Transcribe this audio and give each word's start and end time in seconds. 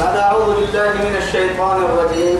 بعد 0.00 0.16
أعوذ 0.16 0.54
بالله 0.54 0.92
من 1.06 1.14
الشيطان 1.22 1.76
الرجيم. 1.84 2.38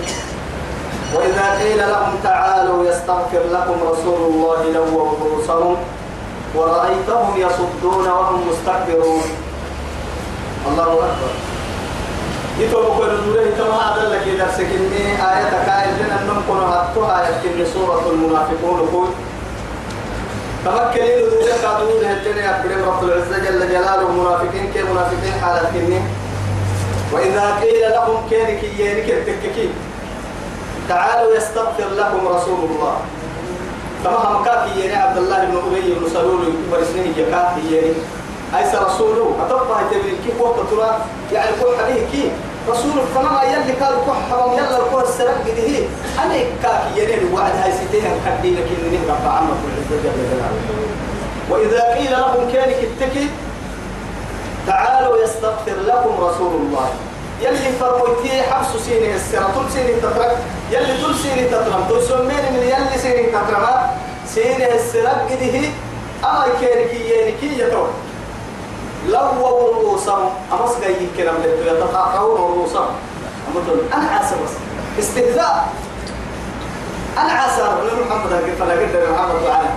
وإذا 1.14 1.46
قيل 1.60 1.78
لهم 1.78 2.14
تعالوا 2.22 2.84
يستغفر 2.90 3.42
لكم 3.52 3.76
رسول 3.90 4.20
الله 4.30 4.60
لووا 4.74 5.10
رؤوسهم 5.22 5.76
ورأيتهم 6.54 7.36
يصدون 7.36 8.06
وهم 8.08 8.48
مستكبرون. 8.50 9.22
الله 10.68 10.92
أكبر. 10.92 11.32
يتوب 12.58 12.86
كل 12.98 13.12
دوله 13.26 13.46
كما 13.58 13.76
هذا 13.86 14.02
لك 14.14 14.26
درسك 14.38 14.68
إني 14.78 15.04
آية 15.32 15.54
كائن 15.66 15.94
لنا 16.00 16.18
نمكن 16.30 16.58
هاتوها 16.58 17.28
يكتب 17.28 17.66
سورة 17.74 18.04
المنافقون. 18.10 18.78
قول. 18.92 19.08
تمكن 20.64 21.06
دوله 21.30 21.54
كادوله 21.62 22.12
الجنة 22.12 22.50
أكبر 22.50 22.70
رب 22.88 23.04
العزة 23.04 23.38
جل 23.38 23.68
جلاله 23.68 24.08
منافقين 24.12 24.72
كي 24.74 24.82
منافقين؟ 24.82 25.34
حالة 25.42 25.70
كني 25.74 26.00
وإذا 27.14 27.58
قيل 27.62 27.90
لهم 27.90 28.28
كينك 28.30 28.62
يينك 28.78 29.10
التككين 29.10 29.72
تعالوا 30.88 31.36
يستغفر 31.36 31.88
لكم 31.96 32.28
رسول 32.28 32.58
الله. 32.70 32.96
كما 34.04 34.16
هم 34.16 34.44
كاكي 34.44 34.80
يني 34.80 34.94
عبد 34.94 35.16
الله 35.18 35.44
بن 35.44 35.56
أبي 35.56 35.94
بن 35.94 36.08
سلول 36.14 36.44
ورسنه 36.72 37.06
يكاكي 37.16 37.60
يني 37.76 37.94
أيس 38.58 38.74
رسوله 38.74 39.36
أتوقع 39.46 39.82
تبين 39.90 40.16
كيف 40.24 40.40
وقت 40.40 40.56
ترى؟ 40.70 40.98
يعني 41.32 41.50
كل 41.60 41.84
حديث 41.84 42.02
كي 42.12 42.30
رسول 42.68 42.92
فما 43.14 43.42
يلي 43.42 43.72
قال 43.72 43.94
كح 44.06 44.18
حرام 44.30 44.52
يلا 44.52 44.76
الكل 44.86 45.02
السلام 45.08 45.34
قده 45.46 45.78
أنا 46.24 46.34
كاكي 46.62 46.90
يني 46.96 47.14
الوعد 47.14 47.52
هاي 47.62 47.72
ستين 47.72 48.04
كدي 48.24 48.54
لكن 48.54 48.76
نهرب 48.92 49.24
عمك 49.36 49.56
العزة 49.68 50.02
جل 50.04 50.10
وإذا 51.50 51.94
قيل 51.94 52.12
لهم 52.12 52.52
كانك 52.52 52.76
التكي 52.82 53.28
تعالوا 54.66 55.22
يستغفر 55.22 55.76
لكم 55.86 56.24
رسول 56.24 56.54
الله. 56.54 56.88
يلي 57.40 57.72
فرموتي 57.80 58.42
حبس 58.42 58.82
سيني 58.86 59.14
السنة 59.14 59.48
طول 59.54 59.64
سيني 59.72 59.94
تترك 60.00 60.38
يلي 60.70 61.02
طول 61.02 61.14
سيني 61.14 61.44
تترم 61.48 61.84
طول 61.88 62.02
سمين 62.02 62.44
من 62.52 62.62
يلي 62.62 62.98
سيني 62.98 63.26
تترم 63.26 63.66
سيني 64.26 64.74
السنة 64.74 65.10
قده 65.10 65.68
أما 66.24 66.46
كينك 66.60 66.92
ينكي 66.94 67.58
يتوم 67.58 67.88
لو 69.08 69.46
رؤوسهم 69.46 70.30
أمس 70.52 70.70
جاي 70.80 71.06
كلام 71.16 71.34
لتو 71.36 71.74
يتقاطعون 71.74 72.36
رؤوسهم 72.36 72.88
أمدن 73.48 73.78
أنا 73.94 74.10
عاسى 74.10 74.34
بس. 74.34 74.54
استهزاء. 74.98 75.68
أنا 77.18 77.32
عاسى 77.32 77.62
محمد 78.08 78.30
فلا 78.58 78.72
قدر 78.72 79.12
محمد 79.12 79.42
وعلى 79.42 79.68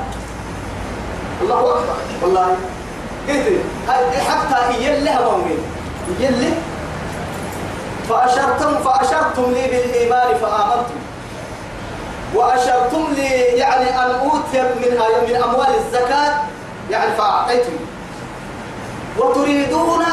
الله 1.41 1.59
أكبر. 1.59 1.95
والله. 2.21 2.55
قلت 3.29 3.61
حتى 4.29 4.73
مؤمن 5.19 5.63
هي 6.19 6.27
اللي 6.29 6.49
فأشرتم 8.09 8.77
فأشرتم 8.83 9.51
لي 9.51 9.67
بالإيمان 9.67 10.37
فآمنتم 10.41 10.99
وأشرتم 12.35 13.07
لي 13.15 13.29
يعني 13.33 13.89
أن 13.89 14.11
أوتي 14.11 14.61
من 14.61 14.99
من 15.29 15.35
أموال 15.43 15.67
الزكاة 15.85 16.33
يعني 16.89 17.15
فأعطيتم 17.17 17.73
وتريدون 19.17 20.03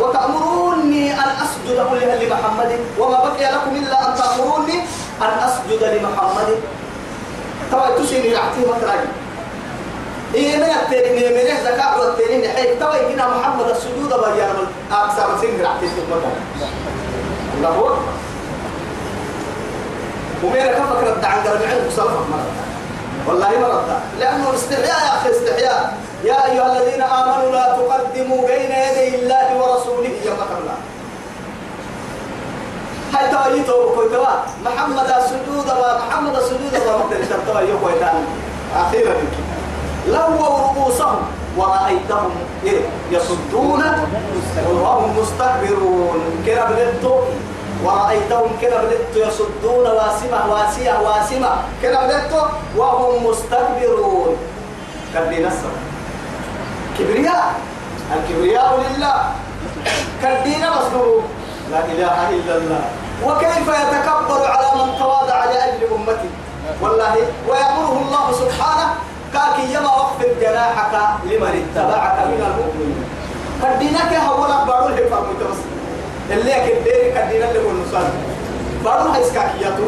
وتأمروني 0.00 1.12
أن 1.12 1.28
أسجد 1.44 1.78
لمحمد. 2.22 2.78
وما 2.98 3.18
بقي 3.18 3.52
لكم 3.52 3.76
إلا 3.76 4.08
أن 4.08 4.14
تأمروني 4.14 4.80
أن 5.22 5.38
أسجد 5.48 5.84
لمحمد. 5.84 6.48
طبعا 7.72 7.90
رعتي 8.34 8.60
مثلا 8.60 8.94
ما 10.36 10.66
يتري 10.66 11.10
من 11.10 11.36
من 11.36 11.64
زكاة 11.64 12.00
والترين 12.00 12.48
حيث 12.48 12.80
طبعا 12.80 12.98
كنا 12.98 13.28
محمد 13.28 13.68
السجود 13.68 14.08
بيان 14.08 14.56
أكثر 14.92 15.38
سين 15.40 15.62
رعتي 15.62 15.86
في 15.88 16.00
المكان 16.04 16.36
الله 17.56 17.68
أكبر 17.68 17.98
ومين 20.44 20.66
كم 20.66 20.86
فكرة 20.86 21.26
عن 21.26 21.38
قلب 21.46 21.62
عندك 21.62 21.90
صلفة 21.96 22.20
والله 23.26 23.48
ما 23.48 23.68
رد. 23.68 24.00
لأنه 24.20 24.54
استحياء 24.54 25.00
يا 25.06 25.16
أخي 25.16 25.30
استحياء. 25.30 25.98
يا 26.24 26.46
أيها 26.46 26.78
الذين 26.78 27.02
آمنوا 27.02 27.52
لا 27.52 27.76
تقدموا 27.76 28.46
بين 28.46 28.70
يدي 28.70 29.16
الله 29.16 29.56
ورسوله 29.56 30.16
الله. 30.58 30.76
هاي 33.14 33.26
كويتوا. 33.50 34.26
محمد 34.64 35.10
السجود 35.10 35.66
محمد 36.08 36.36
السجود 36.36 36.72
ما 36.86 36.96
مقدر 36.96 37.38
توا 37.46 37.60
يو 37.60 37.78
أخيرا. 38.76 39.14
لووا 40.06 40.48
رؤوسهم. 40.48 41.22
ورأيتهم 41.56 42.30
يصدون. 43.10 43.82
وهم 44.68 45.18
مستكبرون. 45.18 46.20
كنا 46.46 46.64
بلدتو 46.70 47.14
ورأيتهم 47.84 48.48
كنا 48.60 48.76
بلدتو 48.82 49.18
يصدون. 49.28 49.86
واسمة 49.86 50.40
واسية 50.52 50.94
واسمة. 51.00 51.50
كنا 51.82 52.06
بلدتو 52.06 52.40
وهم 52.76 53.26
مستكبرون. 53.26 54.36
كدي 55.14 55.46
نصر 55.46 55.72
كبرياء. 56.98 57.54
الكبرياء 58.14 58.80
لله. 58.84 59.18
كدينا 60.22 60.68
مصدور 60.70 61.22
لا 61.72 61.80
إله 61.84 62.16
إلا 62.28 62.54
الله. 62.56 62.84
وكيف 63.24 63.66
يتكبر 63.68 64.40
على 64.46 64.68
من 64.76 64.98
تواضع 64.98 65.44
لأجل 65.44 65.82
أمته؟ 65.94 66.30
والله 66.82 67.14
ويأمره 67.48 67.96
الله 68.04 68.26
سبحانه 68.32 68.88
كاكي 69.36 69.74
يما 69.74 69.90
وقف 70.00 70.20
جناحك 70.40 70.94
لمن 71.24 71.52
اتبعك 71.62 72.16
من 72.30 72.40
المؤمنين. 72.48 73.04
كدينك 73.62 74.12
هو 74.28 74.46
لك 74.46 74.66
بارو 74.66 74.86
الحفا 74.86 75.20
متوس 75.20 75.60
اللي 76.30 76.52
كدير 76.52 77.14
كدينا 77.14 77.50
اللي 77.50 77.60
هو 77.64 77.70
النصال 77.70 78.08
بارو 78.84 79.08
هاي 79.10 79.24
سكاكياتو 79.24 79.86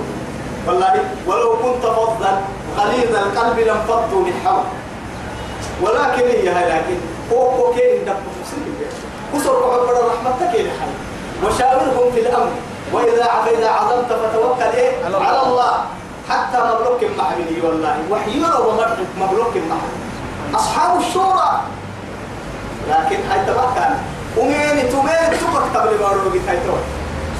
والله 0.66 0.94
ولو 1.26 1.56
كنت 1.62 1.84
فظا 1.86 2.42
غليظ 2.78 3.16
القلب 3.16 3.59
لانفضوا 3.59 4.20
من 4.26 4.32
حولك. 4.44 4.72
ولكن 5.82 6.26
هي 6.28 6.48
هاي 6.48 6.69
لكن 6.69 6.98
هو 7.32 7.50
هو 7.50 7.72
كين 7.75 8.04
دب 8.06 8.16
كسر 9.34 9.56
عبر 9.72 9.94
رحمتك 10.10 10.54
إلى 10.54 10.70
حي 10.70 10.92
وشاورهم 11.47 12.12
في 12.15 12.20
الأمر. 12.20 12.50
وإذا 12.92 13.25
إذا 13.59 13.70
عزمت 13.70 14.12
فتوكل 14.12 14.76
إيه؟ 14.76 15.04
على 15.04 15.42
الله. 15.47 15.75
حتى 16.31 16.59
مبروك 16.59 17.03
المحمدي 17.03 17.61
والله. 17.65 17.97
وحيرا 18.11 18.59
ومبروك 18.59 19.56
المحمد 19.56 19.97
أصحاب 20.55 21.00
الشورى. 21.00 21.61
لكن 22.89 23.19
هاي 23.31 23.41
تبقى 23.47 23.91
ومين 24.37 24.77
تمين 24.93 25.31
تبقى 25.41 25.62
قبل 25.75 25.99
بارو 25.99 26.31
بتاعي 26.31 26.59
تو 26.66 26.77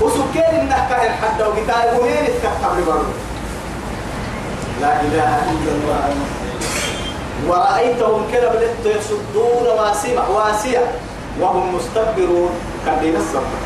وسكين 0.01 0.69
كائن 0.91 1.13
حتى 1.23 1.45
وبتاعي 1.45 1.99
ومين 2.01 2.25
تكتب 2.43 2.87
بارو 2.87 3.11
لا 4.81 5.01
إله 5.01 5.33
إلا 5.53 5.73
الله. 5.73 6.05
ورأيتهم 7.49 8.23
كده 8.33 8.49
بدأت 8.49 8.85
يصدون 8.85 9.67
واسمة 9.79 10.31
واسية. 10.31 10.85
وهم 11.41 11.75
مستكبرون 11.75 12.51
كان 12.87 13.15
الصبر. 13.17 13.59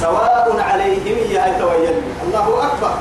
سواء 0.00 0.56
عليهم 0.72 1.18
يا 1.30 1.56
أتويل 1.56 1.96
الله 2.24 2.46
أكبر. 2.66 2.94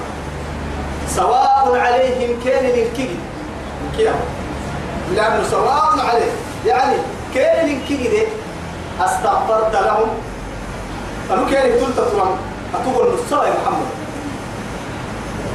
سواء 1.15 1.71
عليهم 1.75 2.39
كان 2.45 2.63
للكيد 2.63 3.19
كده 3.97 4.11
لأنه 5.15 5.43
سواء 5.51 5.99
عليه. 6.13 6.31
يعني 6.65 6.95
كان 7.35 7.67
للكيد 7.67 8.27
أستغفرت 9.01 9.73
لهم. 9.73 10.09
قالوا 11.29 11.49
كان 11.51 11.79
تلت 11.79 11.95
ترام 11.95 12.37
أتقول 12.75 13.13
نصر 13.13 13.43
يا 13.43 13.53
محمد. 13.53 13.87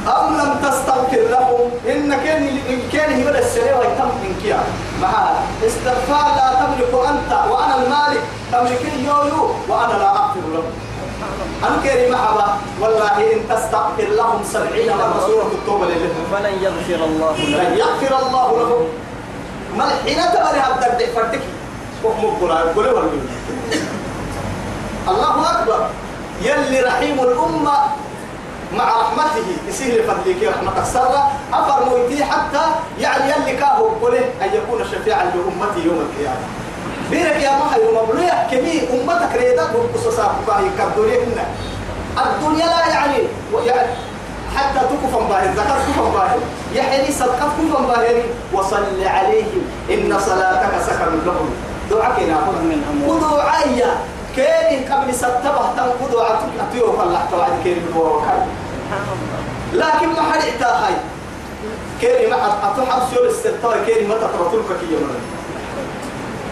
أم 0.07 0.37
لم 0.37 0.69
تستغفر 0.69 1.21
لهم؟ 1.29 1.71
إن 1.87 2.09
كان 2.23 2.47
إن 2.69 2.79
كان 2.93 3.13
هي 3.13 3.39
السرير 3.39 3.77
ويتم 3.77 4.07
من 4.07 4.39
كيا 4.43 4.59
مع 5.01 5.09
استغفار 5.67 6.35
لا 6.35 6.53
تملك 6.53 7.07
أنت 7.09 7.51
وأنا 7.51 7.75
المالك. 7.75 8.21
تملك 8.51 8.81
يو 9.05 9.51
وأنا 9.69 9.93
لا 9.93 10.09
أغفر 10.09 10.39
لهم. 10.53 10.82
أنا 11.63 11.77
كريم 11.83 12.11
محبا 12.13 12.47
والله 12.81 13.15
إن 13.33 13.39
تستغفر 13.49 14.07
لهم 14.19 14.39
سبعين 14.43 14.89
مرة 14.89 15.19
سورة 15.27 15.51
التوبة 15.51 15.85
لله. 15.85 16.13
فلن 16.31 16.55
يغفر 16.63 16.99
الله 17.05 17.35
لهم. 17.37 17.55
لن 17.61 17.77
يغفر 17.77 18.11
الله 18.27 18.49
لهم. 18.59 18.83
ما 19.77 19.85
حين 20.05 20.19
تبري 20.33 20.59
عبد 20.59 21.09
فرتك 21.15 21.41
وهم 22.03 22.25
القرآن 22.25 22.73
قولوا 22.75 23.01
الله 25.07 25.51
أكبر. 25.51 25.81
يلي 26.41 26.79
رحيم 26.81 27.19
الأمة 27.19 27.77
مع 28.73 28.87
رحمته. 29.01 29.47
يسير 29.67 30.03
فضلك 30.07 30.43
رحمة 30.43 30.81
السرة. 30.81 31.31
أفر 31.53 31.85
مويتي 31.85 32.25
حتى 32.25 32.63
يعني 32.99 33.31
يلي 33.31 33.57
كاهو. 33.57 33.87
قوله 34.01 34.25
أن 34.41 34.49
يكون 34.53 34.79
شفيعا 34.91 35.23
لأمتي 35.23 35.79
يوم 35.87 35.99
القيامة. 36.05 36.45
بيرك 37.13 37.41
يا 37.45 37.51
محي 37.61 37.79
ومبلوية 37.85 38.47
كمي 38.51 38.75
أمتك 38.93 39.35
ريدات 39.37 39.69
وقصصا 39.75 40.35
بقاهي 40.47 40.69
كالدنيا 40.77 41.17
هنا. 41.25 41.45
الدنيا 42.25 42.65
لا 42.65 42.87
يعني 42.93 43.17
يعني 43.65 43.91
حتى 44.55 44.79
تكفن 44.79 45.27
باهر 45.29 45.47
ذكر 45.57 45.77
كفن 45.87 46.11
باهر 46.13 46.39
يحيي 46.75 47.11
صدقة 47.11 47.49
كفن 47.57 47.85
باهر 47.87 48.17
وصل 48.53 48.85
عليهم 49.05 49.61
إن 49.89 50.19
صلاتك 50.19 50.73
سكن 50.87 51.13
لهم. 51.25 51.49
دعاك 51.91 52.19
ناخذ 52.19 52.57
من 52.69 52.79
أموال. 52.91 53.23
ودعايا 53.23 53.91
كين 54.35 54.93
قبل 54.93 55.13
ستبه 55.15 55.65
تنقضوا 55.77 56.23
عتوك 56.23 56.53
أتيو 56.69 56.91
فلاح 56.97 57.21
توعد 57.31 57.51
كين 57.63 57.77
بدوا 57.89 58.07
وكاي 58.09 58.41
لكن 59.73 60.07
ما 60.07 60.21
حد 60.31 60.41
اعتاهاي 60.41 60.93
كين 62.01 62.29
ما 62.29 62.35
أتو 62.63 62.85
حبس 62.91 63.13
يول 63.17 63.27
الستة 63.27 63.85
كين 63.85 64.07
ما 64.09 64.15
تطرطلك 64.15 64.79
كي 64.79 64.85
يمر 64.93 65.15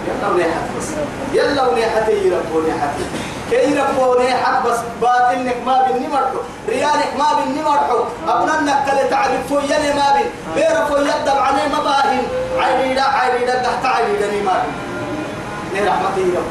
يلا 0.07 0.29
ونيحت 0.29 0.67
بس. 0.77 0.87
يلا 1.33 1.67
ونيحت 1.67 2.09
يربو 2.09 2.59
ونيحت 2.59 2.89
كي 3.49 3.71
يربو 3.71 4.11
ونيحت 4.11 4.67
بس 4.67 4.77
باطنك 5.01 5.57
ما 5.65 5.87
بني 5.87 6.07
مرحو 6.07 6.39
ريالك 6.69 7.11
ما 7.19 7.25
بني 7.37 7.61
مرحو. 7.63 7.99
أبنانك 8.27 8.85
كلا 8.85 9.09
تعرف 9.09 9.47
فو 9.49 9.59
يلي 9.59 9.93
ما 9.93 10.07
بن 10.15 10.25
بير 10.55 10.85
فو 10.85 10.97
يدب 10.97 11.37
عليه 11.37 11.67
ما 11.67 11.79
باهن 11.83 12.23
عيدا 12.57 13.03
عيدا 13.03 13.55
تحت 13.63 13.85
عيدا 13.85 14.27
ما 14.45 14.63
بن 14.63 14.71
ليه 15.73 15.89
رحمته 15.89 16.41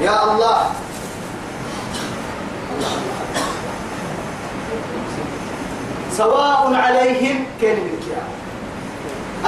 يا 0.00 0.24
الله. 0.24 0.70
سواء 6.16 6.74
عليهم 6.74 7.44
كان 7.62 7.76
من 7.76 8.00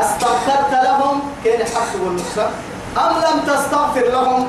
أستغفرت 0.00 0.72
لهم 0.84 1.20
كان 1.44 1.58
حبس 1.58 1.92
والنساء 2.04 2.50
أم 2.96 3.12
لم 3.24 3.54
تستغفر 3.54 4.00
لهم 4.00 4.46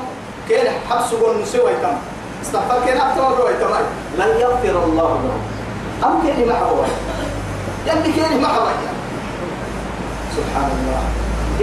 كان 0.48 0.66
حبس 0.90 1.12
والنساء 1.12 1.66
ويتم. 1.66 1.96
استغفر 2.42 2.86
كان 2.86 3.00
أكتر 3.00 3.44
ويتم. 3.44 3.74
لن 4.18 4.40
يغفر 4.40 4.84
الله 4.84 5.10
لهم. 5.24 5.42
أم 6.04 6.26
كان 6.26 6.48
معه 6.48 6.84
يعني 7.86 8.12
كان 8.12 8.40
معه 8.40 8.68
سبحان 10.36 10.70
الله. 10.76 11.02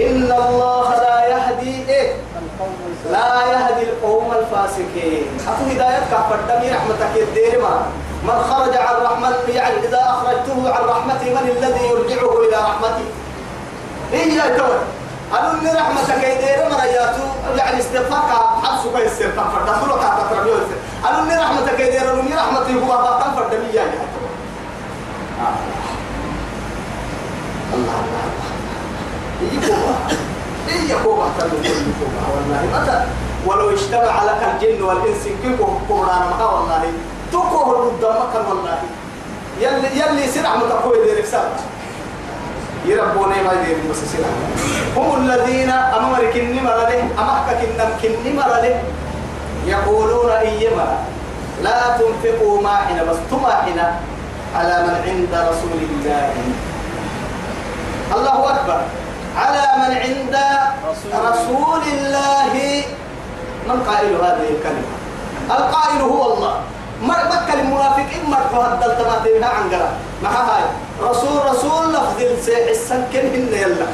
إن 0.06 0.32
الله 0.32 0.90
لا 0.90 1.26
يهدي 1.28 1.92
إيه؟ 1.92 2.12
لا 3.12 3.42
يهدي 3.52 3.82
القوم 3.90 4.32
الفاسقين. 4.32 5.26
أتو 5.48 5.64
هدايتك 5.70 6.12
فردمي 6.30 6.70
رحمتك 6.70 7.14
الدير 7.16 7.62
ما. 7.62 7.86
من 8.24 8.38
خرج 8.50 8.76
عن 8.76 8.96
رحمة 9.02 9.34
يعني 9.48 9.76
إذا 9.88 10.00
أخرجته 10.00 10.74
عن 10.74 10.84
رحمتي 10.84 11.30
من 11.30 11.48
الذي 11.56 11.84
يرجعه 11.86 12.32
إلى 12.40 12.56
رحمتي؟ 12.56 13.04
إيه 14.12 14.32
يا 14.32 14.56
تول 14.58 14.78
أنو 15.38 15.50
إن 15.50 15.76
رحمتك 15.76 16.24
ما 16.24 16.76
رجعتو 16.84 17.22
يعني 17.56 17.78
استفاق 17.78 18.60
حبسك 18.64 18.92
تنفر 19.36 19.62
دخلك 19.66 20.00
تتربيه 20.18 20.52
يستر 20.52 20.78
أنو 21.08 21.18
إن 21.32 21.38
رحمتك 21.38 21.80
أنو 21.80 22.20
إن 22.20 22.32
رحمتي 22.36 22.74
هو 22.74 22.86
باطن 23.02 23.34
فردمي 23.36 23.72
يا 23.74 23.82
آه. 23.82 25.54
الله 27.74 27.92
الله 27.92 28.24
يجيبوها 29.42 29.98
يجيبوها 30.68 31.28
يجيبوها 31.62 32.24
والله. 32.34 32.80
متى؟ 32.82 33.04
ولو 33.46 33.70
اجتمع 33.70 34.22
لك 34.24 34.40
الجن 34.62 34.82
والإنس 34.82 35.24
كيف 35.42 35.60
قران 35.88 36.22
ما 36.38 36.44
والله؟ 36.44 36.92
تكوه 37.32 37.90
قدامك 37.98 38.48
والله. 38.48 38.78
يلي 39.60 40.00
يلي 40.00 40.28
سرع 40.32 40.56
متقوي 40.56 41.04
ديرك 41.04 41.24
سبت 41.24 41.60
يربوني 42.88 43.42
ما 43.44 43.52
يدير 43.52 43.78
بس 43.90 44.00
هم 44.96 45.08
الذين 45.20 45.70
امرك 45.70 46.36
النمر 46.36 46.76
له 46.88 47.00
امحكك 47.18 47.60
النم 47.68 47.90
كنمر 48.02 48.50
له. 48.64 48.76
يقولون 49.66 50.30
إيما 50.30 50.88
لا 51.62 51.78
تنفقوا 51.98 52.62
ما 52.62 52.76
حين 52.76 52.98
بس 53.08 53.20
تما 53.30 53.52
حين 53.64 53.80
على 54.56 54.76
من 54.86 54.94
عند 55.06 55.32
رسول 55.50 55.78
الله. 55.90 56.30
الله 58.16 58.38
أكبر. 58.54 58.80
على 59.36 59.64
من 59.82 59.92
عند 60.04 60.36
رسول 61.12 61.82
الله. 61.92 62.54
من 63.68 63.78
قائل 63.88 64.12
هذه 64.16 64.48
الكلمة؟ 64.56 64.92
القائل 65.50 66.00
هو 66.00 66.34
الله. 66.34 66.54
ما 67.02 67.18
مكة 67.28 67.54
المنافق 67.60 68.08
إما 68.24 68.40
فهدل 68.52 68.90
تماتينها 69.04 69.48
عن 69.48 69.64
قرا 69.70 69.90
مع 70.22 70.30
هاي؟ 70.30 70.87
رسول 71.02 71.38
رسول 71.50 71.92
لفظ 71.94 72.20
السيح 72.20 72.68
السكن 72.68 73.24
هن 73.34 73.48
يلا 73.52 73.86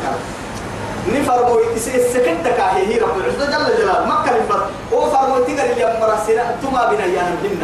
نفر 1.13 1.49
موي 1.49 1.63
السكن 1.77 2.37
تكاهي 2.45 2.87
هي 2.87 2.99
رب 2.99 3.17
العزة 3.19 3.47
جل 3.47 3.77
جلاله. 3.79 4.07
مكة 4.07 4.31
المنافق 4.37 4.71
هو 4.93 5.11
فرموي 5.11 5.45
تقر 5.45 5.65
اليوم 5.73 6.01
مرسنا 6.01 6.57
تما 6.63 6.89
بنا 6.91 7.05
يانا 7.05 7.37
هن. 7.45 7.63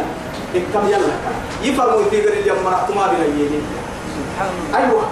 إكم 0.55 0.87
يلا 0.87 1.13
يفر 1.63 1.91
موي 1.91 2.05
تقر 2.05 2.33
اليوم 2.33 2.57
مرسنا 2.65 2.85
تما 2.87 3.07
بنا 3.07 3.25
يانا 3.25 3.61
أيوه. 4.77 5.03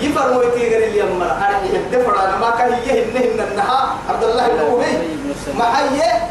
يفر 0.00 0.32
مويتي 0.32 0.68
غير 0.68 0.88
اللي 0.88 0.98
يمر 0.98 1.26
أنا 1.26 1.60
يدفع 1.64 2.24
أنا 2.24 2.36
ما 2.36 2.50
كان 2.50 2.72
يهن 2.86 3.16
هن 3.16 3.46
النها 3.50 3.94
عبد 4.08 4.24
الله 4.24 4.48
بن 4.48 4.58
أبي. 4.58 4.98
ما 5.58 5.78
هي؟ 5.78 6.22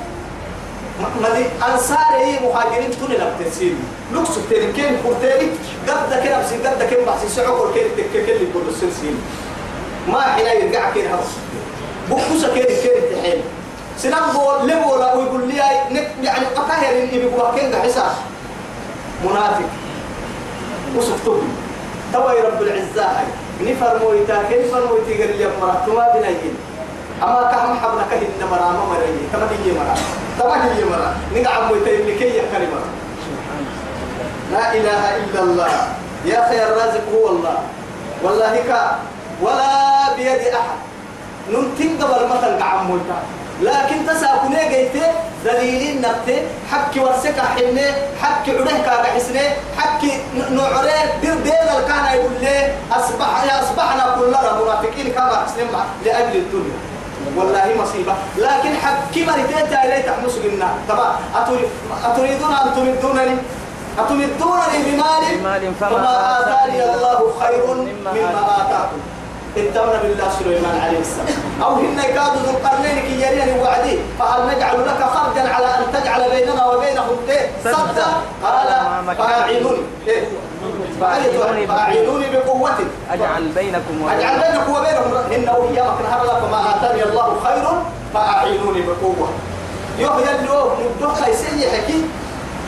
ما 1.00 1.30
دي 1.36 1.46
أنصاري 1.72 2.40
مهاجرين 2.44 2.92
توني 3.00 3.18
لم 3.18 3.32
تسير 3.46 3.74
لوكس 4.14 4.30
تيري 4.50 4.72
كين 4.74 4.98
كورتيري 5.04 5.50
قد 5.88 6.24
كده 6.24 6.40
بس 6.40 6.54
قد 6.54 6.90
كده 6.92 7.02
بس 7.06 7.36
سعور 7.36 7.74
كين 7.74 7.84
تككل 7.98 8.38
كل 8.54 8.70
السلسلة 8.70 9.16
ما 10.08 10.22
حين 10.22 10.46
يرجع 10.46 10.92
كده 10.94 11.10
هبص 11.10 11.28
بوكوسا 12.10 12.56
كده 12.56 12.66
كده 12.66 13.20
تحيل. 13.22 13.42
سنبو 13.98 14.52
لبو 14.64 14.96
لا 14.96 15.14
ويقول 15.16 15.48
لي 15.48 15.56
يعني 16.24 16.46
أكاهر 16.56 16.92
اللي 17.04 17.20
بيقول 17.20 17.60
كين 17.60 17.76
حساب. 17.76 18.12
منافق. 19.24 19.70
وصفتوه 20.98 21.42
توي 22.14 22.42
رب 22.42 22.62
العزة. 22.62 23.04
هاي 23.06 23.26
نفر 23.62 24.00
مويتا 24.04 24.44
كيف 24.50 24.74
مويتي 24.76 25.24
قال 25.24 25.38
لي 25.38 25.48
مرات 25.62 25.88
ما 25.90 26.14
بنين 26.20 26.56
أما 27.24 27.52
كهم 27.52 27.80
حبنا 27.82 28.04
كهن 28.12 28.50
مرا 28.52 28.72
ما 28.72 28.86
مري 28.90 29.28
كما 29.34 29.48
هي 29.66 29.72
مرا. 29.72 29.96
كما 30.40 30.66
هي 30.76 30.84
مرا. 30.86 31.10
نقع 31.36 31.60
مويتا 31.68 31.92
اللي 31.92 32.14
كي 32.20 32.42
كلمة 32.52 32.82
لا 34.52 34.74
إله 34.74 35.16
إلا 35.16 35.40
الله. 35.44 35.72
يا 36.26 36.50
خير 36.50 36.68
الرازق 36.68 37.06
هو 37.14 37.30
الله. 37.30 37.58
والله 38.24 38.56
كا 38.68 39.00
ولا 39.42 40.16
بيد 40.18 40.54
أحد. 40.54 40.78
ننتين 41.52 41.98
قبل 42.02 42.28
مثل 42.28 42.60
قعم 42.60 42.88
مويتا 42.88 43.20
لكن 43.62 44.06
تساكني 44.08 44.60
قيتي 44.60 45.02
دليل 45.46 46.02
نبتي 46.02 46.38
حك 46.72 46.94
ورسك 47.04 47.40
حنة 47.40 47.88
حك 48.22 48.50
عده 48.50 48.78
كاga 48.86 49.10
حسنة 49.16 49.42
حك 49.78 50.02
نوعره 50.52 50.92
دير 51.22 51.34
دير 51.44 51.68
الكان 51.78 52.06
يقول 52.14 52.32
لي 52.42 52.74
أصبح 52.92 53.32
أصبحنا 53.64 54.16
كلنا 54.20 54.62
منافقين 54.62 55.12
كما 55.12 55.46
حسنين 55.46 55.68
لأجل 56.06 56.36
الدنيا. 56.38 56.78
والله 57.38 57.66
مصيبة. 57.82 58.14
لكن 58.38 58.76
حك 58.84 59.18
مرتين 59.18 59.70
تايلي 59.70 60.02
تحمس 60.04 60.36
قلنا 60.44 60.70
طبعا 60.90 61.16
أتريدون 62.06 62.54
أن 62.54 62.68
تمدونني؟ 62.76 63.36
أتمدونني 64.00 64.78
بمال؟ 64.86 65.24
فما 65.80 66.40
آتاني 66.40 66.94
الله 66.94 67.20
خير 67.40 67.66
مما 67.68 68.12
آتاكم. 68.62 69.00
اتمنى 69.58 69.98
بالله 70.04 70.30
سليمان 70.40 70.82
عليه 70.86 71.00
السلام. 71.00 71.28
أو 71.64 71.74
هن 71.74 72.00
يكادوا 72.00 72.42
ذو 72.46 72.52
القرنين 72.58 73.00
كي 73.00 73.22
يريني 73.22 73.60
وعدي. 73.62 74.00
فهل 74.20 74.48
نجعل 74.48 74.88
لك 74.88 75.02
خرجا 75.14 75.54
على 75.54 75.66
أن 75.66 75.84
تجعل 75.94 76.30
بيننا 76.30 76.66
وبينهم 76.66 77.18
إيه؟ 77.30 77.50
صدا؟ 77.64 78.08
قال 78.44 78.68
فاعلوني 79.18 79.82
فاعلوني 81.02 82.26
بقوة 82.30 82.78
أجعل 83.12 83.44
بينكم 83.56 84.02
وبين 84.02 84.20
أجعل 84.20 84.40
بينكم 84.40 84.72
وبينهم. 84.72 85.14
إنه 85.36 85.70
إيامك 85.72 86.02
نهر 86.02 86.24
لك 86.24 86.38
فما 86.44 86.76
آتاني 86.76 87.04
الله 87.04 87.40
خير 87.44 87.66
فأعينوني 88.14 88.82
بقوة. 88.82 89.30
يوم 90.00 90.20
يلو 90.20 90.72
نبدو 90.82 91.14
خيسي 91.14 91.70
حكي 91.70 92.06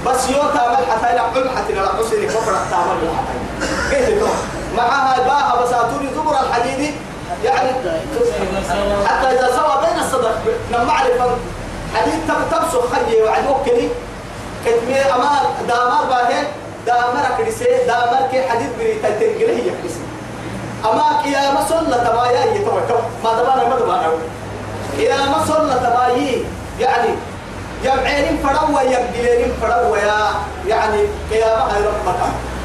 بس 0.05 0.29
يوم 0.29 0.47
تعمل 0.53 0.77
حتى 0.91 1.15
لا 1.15 1.21
قل 1.21 1.49
حتى 1.49 1.73
لا 1.73 1.81
حسني 1.81 2.25
كفر 2.25 2.53
تعمل 2.71 2.97
حتى. 3.17 4.11
يكون 4.11 4.29
معها 4.77 5.19
باها 5.19 5.61
بساتوري 5.61 6.09
زبر 6.15 6.35
الحديد. 6.39 6.93
يعني 7.43 7.69
حتى 9.07 9.27
إذا 9.27 9.47
سوى 9.55 9.85
بين 9.85 9.99
الصدق 9.99 10.35
لما 10.71 10.91
أعرف 10.91 11.21
حديد 11.95 12.19
تب 12.27 12.35
تبسو 12.51 12.81
خيي 12.81 13.21
وعد 13.21 13.47
وكلي. 13.47 13.89
كتمي 14.65 14.95
أما 14.95 15.31
دامار 15.67 16.05
باهي. 16.09 16.43
دامر 16.85 17.25
كريسي 17.37 17.65
دامر 17.87 18.27
كي 18.31 18.49
حديد 18.49 18.69
بريتا 18.79 19.09
تنقله 19.09 19.53
هي 19.57 19.69
كريسي. 19.81 19.99
أما 20.85 21.21
قيامة 21.23 21.67
صلى 21.69 21.95
تبايا 22.05 22.45
يتوى 22.55 22.81
ما 23.23 23.31
دبانا 23.41 23.69
ما 23.69 23.75
دبانا 23.79 24.11
قيامة 24.97 25.45
صلى 25.45 25.73
تبايا 25.73 26.43
يعني 26.79 27.09
يمعين 27.83 28.37
فروا 28.43 28.81
يقدلين 28.81 29.51
فروا 29.61 29.97
يا 29.97 30.17
يعني 30.67 31.01
قيامة 31.31 31.63
هاي 31.71 31.81
ربك. 31.81 32.21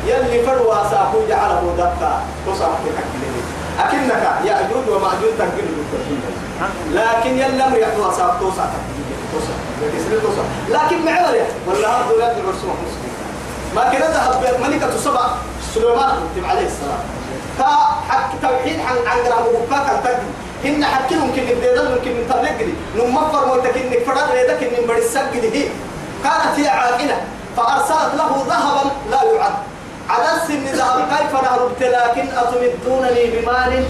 يلي 0.06 0.42
فروا 0.47 0.75
ساكو 0.90 1.18
جعله 1.28 1.75
دكا 1.78 2.23
في 2.47 2.90
حق 2.97 3.88
أكنك 3.88 4.25
يأجوج 4.44 4.88
ومأجوج 4.88 5.33
تنقل 5.38 5.68
لكن 6.92 7.38
يلم 7.38 7.75
يحوى 7.76 8.14
ساكو 8.16 8.38
توسع 8.40 8.64
لكن 10.68 11.04
معورة 11.04 11.47
ولا 11.66 11.88
هذا 11.88 12.37
الرسول 12.40 12.71
مسلم 12.85 13.03
ما 13.75 13.93
كده 13.93 14.09
ذهب 14.09 14.61
ملكة 14.61 14.97
سبع 14.97 15.26
سليمان 15.75 16.16
عليه 16.49 16.66
السلام. 16.66 17.02
تا 17.59 17.64
حق 18.09 18.31
توحيد 18.43 18.81
عن 18.81 18.97
عن 19.07 19.25
جرام 19.25 19.45
وكاك 19.54 19.90
التقي 19.90 20.26
هن 20.64 20.85
حكي 20.85 21.14
ممكن 21.14 21.43
الديدل 21.43 21.95
ممكن 21.95 22.11
من 22.11 22.25
تبلغ 22.28 22.69
نمفر 22.97 23.47
موتك 23.47 23.76
إنك 23.76 23.99
فرد 24.07 24.31
ريدك 24.31 24.62
إن 24.62 24.87
بدي 24.87 24.99
السجد 24.99 25.45
هي. 25.54 25.69
كانت 26.25 26.59
هي 26.59 26.69
عاقلة. 26.69 27.16
فأرسلت 27.57 28.14
له 28.19 28.45
ذهبا 28.49 28.90
لا 29.11 29.23
يعد. 29.23 29.52
على 30.09 30.28
السن 30.37 30.64
ذهب 30.64 31.09
كيف 31.11 31.43
نهربت 31.43 31.83
لكن 31.83 32.28
أتمدونني 32.38 33.26
بمال 33.26 33.85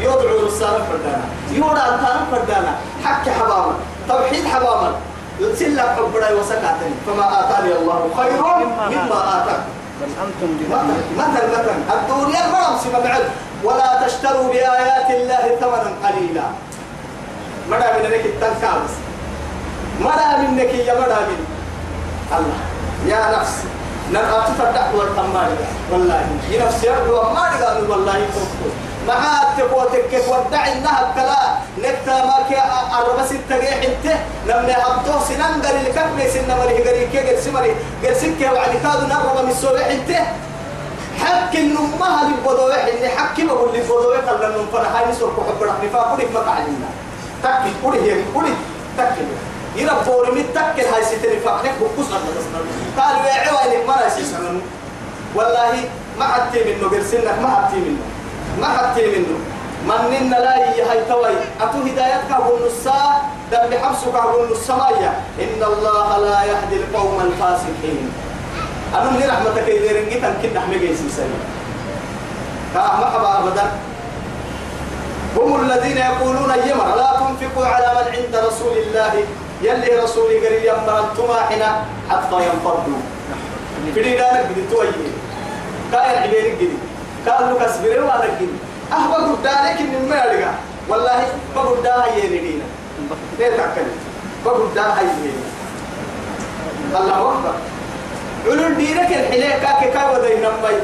يدعو 0.00 0.46
رسالة 0.46 0.84
فردانا. 0.90 1.24
يودا 1.52 1.94
أنتان 1.94 2.26
فردانا. 2.32 2.72
حكي 3.04 3.30
حباما 3.30 3.74
توحيد 4.08 4.44
حباما 4.46 4.92
سلك 5.40 5.88
حبنا 5.96 6.30
وسكاتني 6.30 6.94
فما 7.06 7.26
آتاني 7.40 7.72
الله 7.72 8.00
خير 8.16 8.42
مما 8.92 9.20
آتاك. 9.36 9.62
بل 10.00 10.10
أنتم 10.24 10.50
مثل 11.18 11.42
مثل 11.52 11.68
الدنيا 11.92 12.42
ما 12.52 12.78
سمع 12.84 12.98
بعد. 12.98 13.24
ولا 13.64 14.06
تشتروا 14.06 14.48
بآيات 14.52 15.10
الله 15.10 15.44
ثمنا 15.60 15.90
قليلا. 16.04 16.46
مدى 17.70 17.88
منك 17.96 18.24
التنكابس 18.26 18.94
مدى 20.00 20.28
منك 20.42 20.72
يا 20.74 20.94
مدى 21.00 21.20
من 21.28 21.40
الله. 22.36 22.58
يا 23.06 23.20
نفس. 23.38 23.54
نبقى 24.10 24.42
تفتح 24.48 24.94
والتماري 24.94 25.56
والله 25.92 26.20
يا 26.50 26.64
نفس 26.66 26.84
يرجو 26.84 27.22
ما 27.22 27.42
قالوا 27.64 27.88
والله 27.88 28.14
كفر 28.14 28.70
مع 29.08 29.42
تقوتك 29.58 30.12
ودع 30.28 30.72
النهب 30.72 31.06
كلا 31.14 31.42
نكتا 31.78 32.24
ما 32.24 32.34
كي 32.48 32.56
أربع 32.98 33.26
ستة 33.26 33.58
جيح 33.60 33.74
انت. 33.74 34.06
لما 34.46 35.22
سنان 35.28 35.62
قال 35.62 35.76
اللي 35.76 35.92
كان 35.92 36.16
بيسن 36.16 36.48
مري 36.48 36.82
قري 36.82 37.06
كي 37.06 37.18
قال 37.18 37.42
سمري. 37.42 37.74
قال 38.04 38.16
سكة 38.16 38.52
وعلي 38.52 38.78
كادو 38.82 39.06
نربع 39.06 39.42
من 39.42 39.50
السوبح 39.50 39.86
انت. 39.86 40.10
حق 41.20 41.54
النمها 41.54 42.24
للبضوح 42.28 42.84
اللي 42.84 43.08
حكي 43.08 43.46
بقول 43.46 43.74
للبضوح 43.74 44.16
قال 44.28 44.40
لهم 44.40 44.66
فرحاني 44.72 45.14
سوق 45.14 45.30
حب 45.30 45.62
رحمي 45.62 45.88
فاقولك 45.88 46.28
ما 46.34 46.42
تكي 47.42 47.72
قولي 47.84 48.12
هي 48.12 48.22
قولي 48.34 48.52
تكي 48.98 49.24
يربوا 49.76 50.26
من 50.34 50.44
تكي 50.54 50.82
هاي 50.88 51.04
ستري 51.04 51.40
فاقنك 51.44 51.74
بقص 51.80 52.10
قالوا 52.98 53.22
يا 53.26 53.34
عوالي 53.48 53.86
ما 53.86 54.08
سنن 54.08 54.60
والله 55.34 55.72
ما 56.18 56.24
حتى 56.24 56.64
منه 56.64 56.88
قرسنك 56.90 57.38
ما 57.42 57.48
حتى 57.48 57.76
منه 57.76 58.02
ما 58.60 58.68
حتى 58.68 59.06
منه 59.06 59.38
من 59.86 60.14
إن 60.14 60.30
لا 60.30 60.58
هي 60.58 61.04
توي. 61.08 61.34
أتو 61.60 61.78
هدايتك 61.78 62.30
أقول 62.30 62.60
نصا 62.66 63.22
دم 63.52 63.70
بحبسك 63.70 64.14
أقول 64.14 64.52
نصا 64.52 64.90
إن 65.40 65.62
الله 65.62 66.18
لا 66.18 66.44
يهدي 66.44 66.76
القوم 66.76 67.20
الفاسقين. 67.20 68.12
أنا 68.94 69.10
من 69.10 69.22
رحمتك 69.28 69.68
إذا 69.68 70.34
كنا 70.42 70.60
حمي 70.60 70.78
جيسي 70.78 71.08
سنة 71.16 71.38
كأحمق 72.74 73.28
أبدا. 73.38 73.72
هم 75.36 75.60
الذين 75.60 75.96
يقولون 75.96 76.52
يمر 76.66 76.96
لا 76.96 77.10
تنفقوا 77.20 77.66
على 77.66 77.88
من 77.96 78.06
عند 78.16 78.34
رسول 78.46 78.78
الله. 78.78 79.24
يلي 79.62 80.02
رسولي 80.02 80.38
قال 80.46 80.64
يمر 80.64 80.98
أنتما 81.00 81.40
حنا 81.50 81.84
حتى 82.10 82.34
ينفضوا. 82.46 83.00
في 83.94 84.02
دينك 84.02 84.46
بدي 84.50 84.62
توي. 84.70 84.86
كاين 85.92 86.18
عبيرك 86.22 86.54
جدي 86.60 86.68
قال 87.28 87.54
لك 87.54 87.62
اصبروا 87.62 88.10
على 88.12 88.24
الجن 88.24 88.52
أهبا 88.92 89.14
قد 89.14 89.42
دارك 89.42 89.80
من 89.80 89.94
المالك 90.02 90.48
والله 90.88 91.26
بقول 91.56 91.82
داها 91.82 92.06
يلينا 92.16 92.64
ليه 93.38 93.56
تعكلم 93.56 93.96
بقول 94.44 94.74
داها 94.74 95.00
يلينا 95.00 95.44
الله 97.00 97.32
أكبر. 97.32 97.54
علول 98.46 98.76
دينك 98.76 99.10
الحليه 99.10 99.58
كاكي 99.58 99.90
كاي 99.90 100.06
ودي 100.18 100.34
نمي 100.34 100.78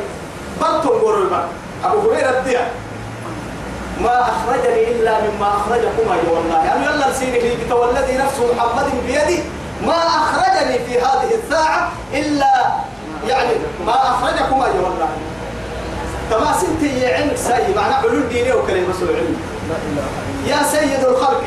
بطل 0.61 0.89
قرر 0.89 1.45
أبو 1.85 2.11
هريرة 2.11 2.39
الديا 2.39 2.71
ما 4.01 4.21
أخرجني 4.23 4.91
إلا 4.93 5.21
مما 5.21 5.49
أخرجكما 5.49 6.17
يا 6.17 6.31
والله 6.31 6.73
أنا 6.75 6.95
يلا 6.95 7.13
سيني 7.13 7.73
والذي 7.73 8.17
نفس 8.17 8.39
محمد 8.57 8.87
بيدي. 9.07 9.43
ما 9.87 9.97
أخرجني 9.97 10.79
في 10.79 10.99
هذه 10.99 11.31
الساعة 11.45 11.89
إلا 12.15 12.67
يعني 13.29 13.51
ما 13.87 13.93
أخرجكما 13.95 14.67
يا 14.67 14.81
والله 14.81 15.09
تما 16.31 16.53
سنتي 16.61 17.01
يا 17.01 17.17
علم 17.17 17.31
سي 17.37 17.75
معنى 17.77 17.95
علول 17.95 18.29
ديني 18.29 18.53
وكلمة 18.53 18.95
إلا 19.03 19.37
يا 20.47 20.63
سيد 20.63 21.05
الخلق. 21.05 21.43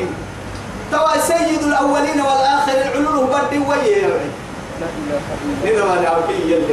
توا 0.92 1.20
سيد 1.20 1.62
الأولين 1.62 2.20
والآخرين 2.20 2.86
علوله 2.94 3.26
بدي 3.26 3.58
ويه 3.58 4.06
لا 4.80 4.86
إله 5.64 5.94
إلا 6.28 6.56
إذا 6.56 6.70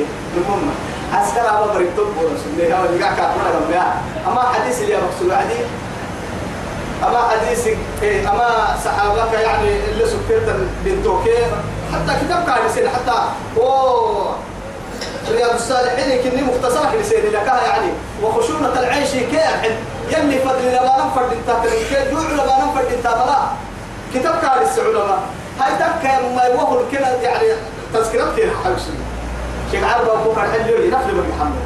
عسكر 1.14 1.42
أبا 1.50 1.74
بريد 1.74 1.88
تبو 1.98 2.22
رسول 2.26 2.52
الله. 2.58 2.78
هو 2.78 2.86
اللي 2.86 3.04
قاعد 3.04 3.16
كاتبنا 3.18 3.60
جنبها 3.60 4.02
أما 4.28 4.42
حديث 4.42 4.82
اللي 4.82 4.96
مقصود 4.98 5.32
عدي 5.32 5.60
أما 7.04 7.28
حديث 7.30 7.68
إيه 8.04 8.30
أما 8.32 8.76
صحابك 8.86 9.34
يعني 9.34 9.70
اللي 9.92 10.06
سكرت 10.06 10.56
بنتوكي 10.86 11.38
حتى 11.94 12.26
كتاب 12.26 12.46
كان 12.46 12.90
حتى 12.90 13.24
أوه 13.58 14.36
رياض 15.32 15.54
الصالحين 15.56 16.22
كني 16.24 16.42
مختصرة 16.42 16.90
في 16.90 16.98
لسان 16.98 17.32
لك. 17.32 17.48
يعني 17.48 17.92
وخشونة 18.24 18.80
العيش 18.80 19.12
كيف 19.12 19.74
يلي 20.10 20.40
فضل 20.40 20.68
لما 20.68 21.06
نفرد 21.06 21.32
انت 21.32 21.68
كيف؟ 21.68 22.12
جوع 22.12 22.22
لما 22.22 22.66
نفرد 22.66 22.94
انت 22.94 23.08
بلا 23.08 23.38
كتاب 24.14 24.36
كان 24.42 24.62
السعودة 24.62 25.04
هاي 25.60 25.72
تك 25.80 26.06
ما 26.36 26.44
يوهل 26.44 26.86
كنا 26.92 27.22
يعني 27.22 27.48
تذكرت 27.94 28.38
كده 28.38 28.52
حبسي 28.66 28.92
شيخ 29.72 29.84
عربة 29.84 30.14
أبوك 30.14 30.38
الحلوي 30.38 30.88
نفل 30.88 31.14
من 31.16 31.34
محمد 31.36 31.62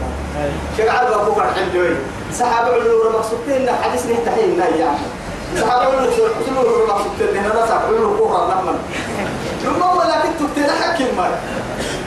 شيخ 0.78 0.96
عربة 0.96 1.22
أبوك 1.22 1.38
الحلوي 1.38 1.96
سحاب 2.34 2.74
علو 2.74 3.10
مقصودين 3.14 3.70
حديث 3.84 4.06
نهتحين 4.06 4.60
يعني 4.60 4.98
سحاب 5.56 5.82
علو 5.82 5.98
علو 5.98 6.88
مقصودين 6.88 7.38
هنا 7.38 7.64
نسحب 7.64 7.82
علو 7.88 8.18
كورة 8.18 8.50
نحمل 8.50 8.76
لما 9.66 9.94
ولا 9.94 10.16
كنت 10.40 10.70
حكي 10.82 11.04
المال 11.10 11.32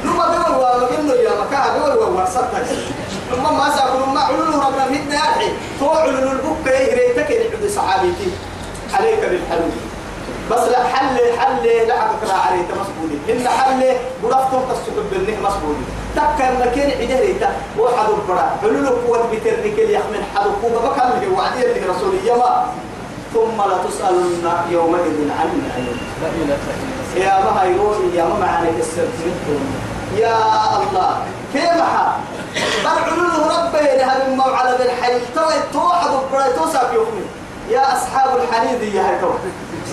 لما 0.05 0.29
بيقول 0.29 0.57
وما 0.57 0.87
قلنا 0.87 1.15
يا 1.15 1.31
مكان 1.31 1.99
وما 1.99 2.25
صدق 2.25 2.53
لما 3.33 3.51
ما 3.51 3.77
سأقول 3.77 4.15
ما 4.15 4.21
علو 4.21 4.45
ربنا 4.45 4.87
مدنا 4.91 5.15
يرحي 5.15 5.49
تو 5.81 5.89
علو 5.91 6.33
البوك 6.33 6.67
يهريتك 6.67 7.31
يعد 7.31 7.71
صحابيتي 7.77 8.31
عليك 8.95 9.21
بالحلو 9.21 9.69
بس 10.51 10.61
لا 10.69 10.85
حل 10.85 11.17
حل 11.39 11.67
لعبك 11.89 12.23
را 12.29 12.33
عليه 12.33 12.63
مسبولي 12.81 13.19
إن 13.33 13.49
حل 13.49 13.83
برفتم 14.23 14.61
تصدق 14.71 15.03
بالنه 15.11 15.37
مسبولي 15.49 15.85
تكا 16.17 16.67
مكان 16.67 16.91
عدهريتا 17.01 17.53
وحد 17.79 18.09
البرا 18.11 18.57
حلول 18.63 18.87
قوة 18.89 19.19
بترنك 19.33 19.79
اللي 19.79 19.93
يحمل 19.93 20.23
حد 20.37 20.47
قوة 20.63 21.15
اللي 21.15 21.29
وعدي 21.29 21.67
اللي 21.67 21.81
رسول 21.87 22.15
يما 22.25 22.67
ثم 23.35 23.63
لا 23.71 23.77
تسألن 23.89 24.51
يومئذ 24.71 25.31
عن 25.39 25.49
لا 26.23 26.29
إلا 26.29 26.57
يا 27.25 27.45
ما 27.45 27.63
هيروي 27.63 28.15
يا 28.15 28.25
ما 28.25 28.39
معاني 28.41 28.71
السرطين 28.79 29.61
يا 30.17 30.37
الله 30.79 31.17
كيف 31.53 31.81
حال 31.81 32.13
بل 32.85 33.13
علوله 33.13 33.67
ربي 33.67 33.97
لها 33.99 34.29
من 34.29 34.37
موعد 34.37 34.79
بالحي 34.79 35.13
توي 35.35 35.55
توحد 35.73 36.11
البرا 36.11 36.49
توسع 36.57 36.93
يومي. 36.93 37.25
يا 37.71 37.93
أصحاب 37.97 38.37
الحنيد 38.37 38.83
يا 38.95 39.03
هاي 39.03 39.19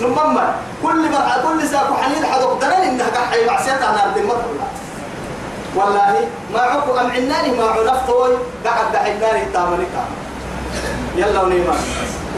نمما 0.02 0.54
كل 0.82 1.10
مرة 1.10 1.42
كل 1.46 1.68
ساق 1.68 2.00
حنيد 2.02 2.24
حدق 2.24 2.60
درن 2.60 2.72
إنها 2.72 3.10
كحي 3.10 3.46
معسيتها 3.46 3.92
نار 3.92 4.14
دي 4.14 4.22
مرة 4.22 4.44
والله 5.76 6.28
ما 6.52 6.60
عقو 6.60 6.92
أم 7.00 7.10
عناني 7.10 7.50
ما 7.58 7.64
عرفتوي 7.64 8.36
قعد 8.66 8.92
دحناني 8.92 9.44
تامنك 9.52 9.94
يلا 11.16 11.42
ونيما 11.42 11.74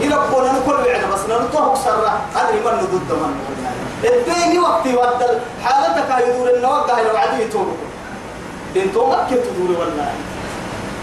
يربونا 0.01 0.51
نكل 0.51 0.77
بعنا 0.83 1.07
بس 1.13 1.19
ننطوه 1.29 1.75
سرة. 1.75 2.19
أدري 2.35 2.59
من 2.59 2.87
ضد 2.91 3.11
من. 3.21 3.33
الدين 4.03 4.59
وقتي 4.59 4.95
ودل 4.95 5.39
حالتك 5.63 6.27
يدور 6.27 6.49
النوقع 6.55 6.99
لو 6.99 7.17
عدي 7.17 7.43
يتوبك 7.43 7.77
دين 8.73 8.93
توبك 8.93 9.27
تدور 9.29 9.79
والله؟ 9.79 10.11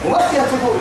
ومكة 0.06 0.44
تدور؟ 0.52 0.76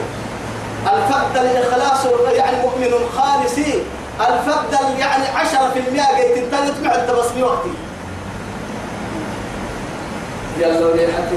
الفقد 0.83 1.37
الإخلاص 1.37 2.05
يعني 2.31 2.57
مؤمن 2.61 2.93
خالصي 3.17 3.83
الفقد 4.29 4.73
يعني 4.99 5.27
عشرة 5.35 5.69
في 5.73 5.79
المئة 5.79 6.03
قيت 6.17 6.37
انت 6.37 6.53
يتبع 6.69 6.95
انت 6.95 7.11
بس 7.11 7.25
في 7.27 7.43
وقتي. 7.43 7.69
يلا 10.59 10.95
لي 10.95 11.07
حتى 11.13 11.35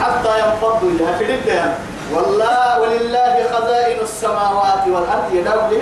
حتى 0.00 0.38
ينفضوا 0.38 0.90
لها 0.90 1.18
في 1.18 1.24
الدنيا 1.24 1.74
والله 2.14 2.80
ولله 2.80 3.44
خزائن 3.52 4.00
السماوات 4.02 4.86
والأرض 4.86 5.34
يدعو 5.34 5.70
لي. 5.70 5.78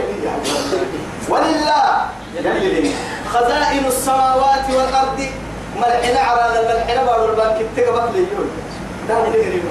ولله 1.28 2.06
يلي 2.36 2.90
خزائن 3.34 3.84
السماوات 3.86 4.64
والأرض 4.70 5.26
ملحنا 5.76 6.20
على 6.20 6.60
الملحنا 6.60 7.02
بارو 7.04 7.24
البنك 7.30 7.66
تقبط 7.76 8.10
لي 8.14 8.18
يقول 8.32 8.46
ده 9.08 9.26
اللي 9.26 9.38
قريب 9.46 9.62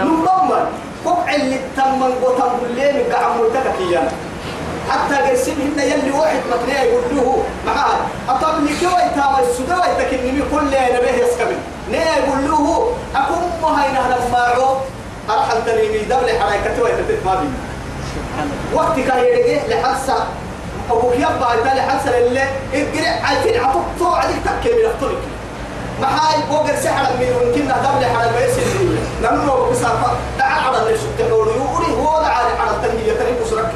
نمضمن 0.00 0.66
قبع 1.06 1.34
اللي 1.34 1.58
تمن 1.76 2.12
قطم 2.24 2.52
الليل 2.70 3.12
قعم 3.12 3.40
متككيا 3.40 4.08
حتى 4.90 5.14
قرسمهن 5.14 5.78
يلي 5.78 6.10
واحد 6.10 6.40
مكنية 6.52 6.80
يقول 6.80 7.02
له 7.16 7.42
معاه 7.66 7.96
أطب 8.28 8.60
لي 8.64 8.68
كوي 8.80 9.04
تاوي 9.22 9.50
السوداء 9.50 9.90
يتكنمي 10.00 10.42
كل 10.52 10.66
نبيه 10.66 11.24
يسكمل 11.24 11.56
نية 11.90 12.14
يقول 12.16 12.44
له 12.50 12.92
أكم 13.16 13.42
مهينة 13.62 14.00
لما 14.08 14.38
عو 14.38 14.76
أرحل 15.30 15.64
تنيمي 15.66 15.98
دولة 15.98 16.38
حركة 16.40 16.82
ويتتت 16.82 17.26
ما 17.26 17.34
بي 17.34 17.48
وقت 18.74 18.96
كان 19.00 19.18
يرجع 19.24 19.66
لحسا 19.68 20.26
أبوك 20.90 21.14
يبقى 21.14 21.58
يتالي 21.58 21.82
حسن 21.82 22.08
اللي 22.08 22.42
القرع 22.74 23.26
عايتين 23.26 23.64
عطوك 23.64 23.84
توعدك 23.98 24.34
تكي 24.44 24.72
من 24.74 24.86
أفطرك 24.90 25.18
محاي 26.00 26.42
بوغر 26.50 26.76
سحر 26.84 27.12
من 27.16 27.22
يمكن 27.26 27.68
دبل 27.68 28.06
حرم 28.06 28.32
بيسل 28.38 28.96
نمنو 29.22 29.70
بسافة 29.70 30.12
تعال 30.38 30.64
على 30.64 30.82
اللي 30.82 30.98
سبتحور 30.98 31.46
يوري 31.46 31.92
هو 32.02 32.20
دعالي 32.22 32.48
على 32.60 32.70
التنمية 32.70 33.12
تريد 33.12 33.36
سرك 33.50 33.72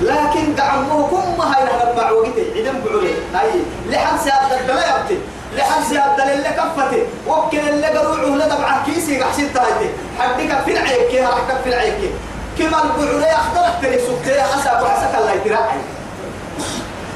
لكن 0.00 0.54
دعمه 0.54 1.08
كم 1.08 1.40
هاي 1.40 1.64
نحن 1.64 1.96
بعوقتي 1.96 2.44
عدم 2.56 2.80
بعولي. 2.86 3.14
هاي. 3.34 3.50
لحد 3.88 4.18
سيادة 4.18 4.60
الدلاء 4.60 5.00
يبتي. 5.00 5.18
لحد 5.56 5.82
سيادة 5.88 6.34
اللي 6.34 6.48
كفتي 6.48 7.02
وكل 7.26 7.68
اللي 7.68 7.86
قروعه 7.86 8.36
لدبع 8.36 8.82
كيسي 8.86 9.20
قحسين 9.22 9.52
تايتي. 9.54 9.90
حدك 10.18 10.64
في 10.64 10.72
العيك 10.72 11.08
كيها 11.10 11.26
حدك 11.26 11.60
في 11.64 11.68
العيك 11.68 12.10
كما 12.58 12.82
البعولي 12.82 13.32
أخضرك 13.32 13.74
تري 13.82 13.98
سبتي 13.98 14.42
حسب 14.42 14.82
وحسك 14.82 15.14
الله 15.18 15.32
يتراعي 15.32 15.80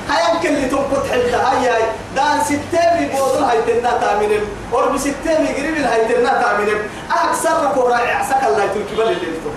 هاي 0.09 0.35
يمكن 0.35 0.49
اللي 0.55 0.69
تنقط 0.69 1.07
حلتا. 1.11 1.37
هاي 1.37 1.69
هاي 1.69 1.83
دان 2.17 2.41
ستامي 2.45 3.07
بوضل 3.07 3.45
هاي 3.45 3.59
تنا 3.67 3.99
تامينم 4.01 4.45
ورب 4.73 4.97
ستامي 4.99 5.49
قريب 5.49 5.77
هاي 5.77 6.05
تنا 6.05 6.43
تامينم 6.43 6.79
أكثر 7.11 7.73
كورا 7.75 7.97
عسك 7.97 8.45
الله 8.49 8.65
يتركي 8.65 8.95
بل 8.97 9.03
اللي 9.03 9.15
انتو 9.15 9.51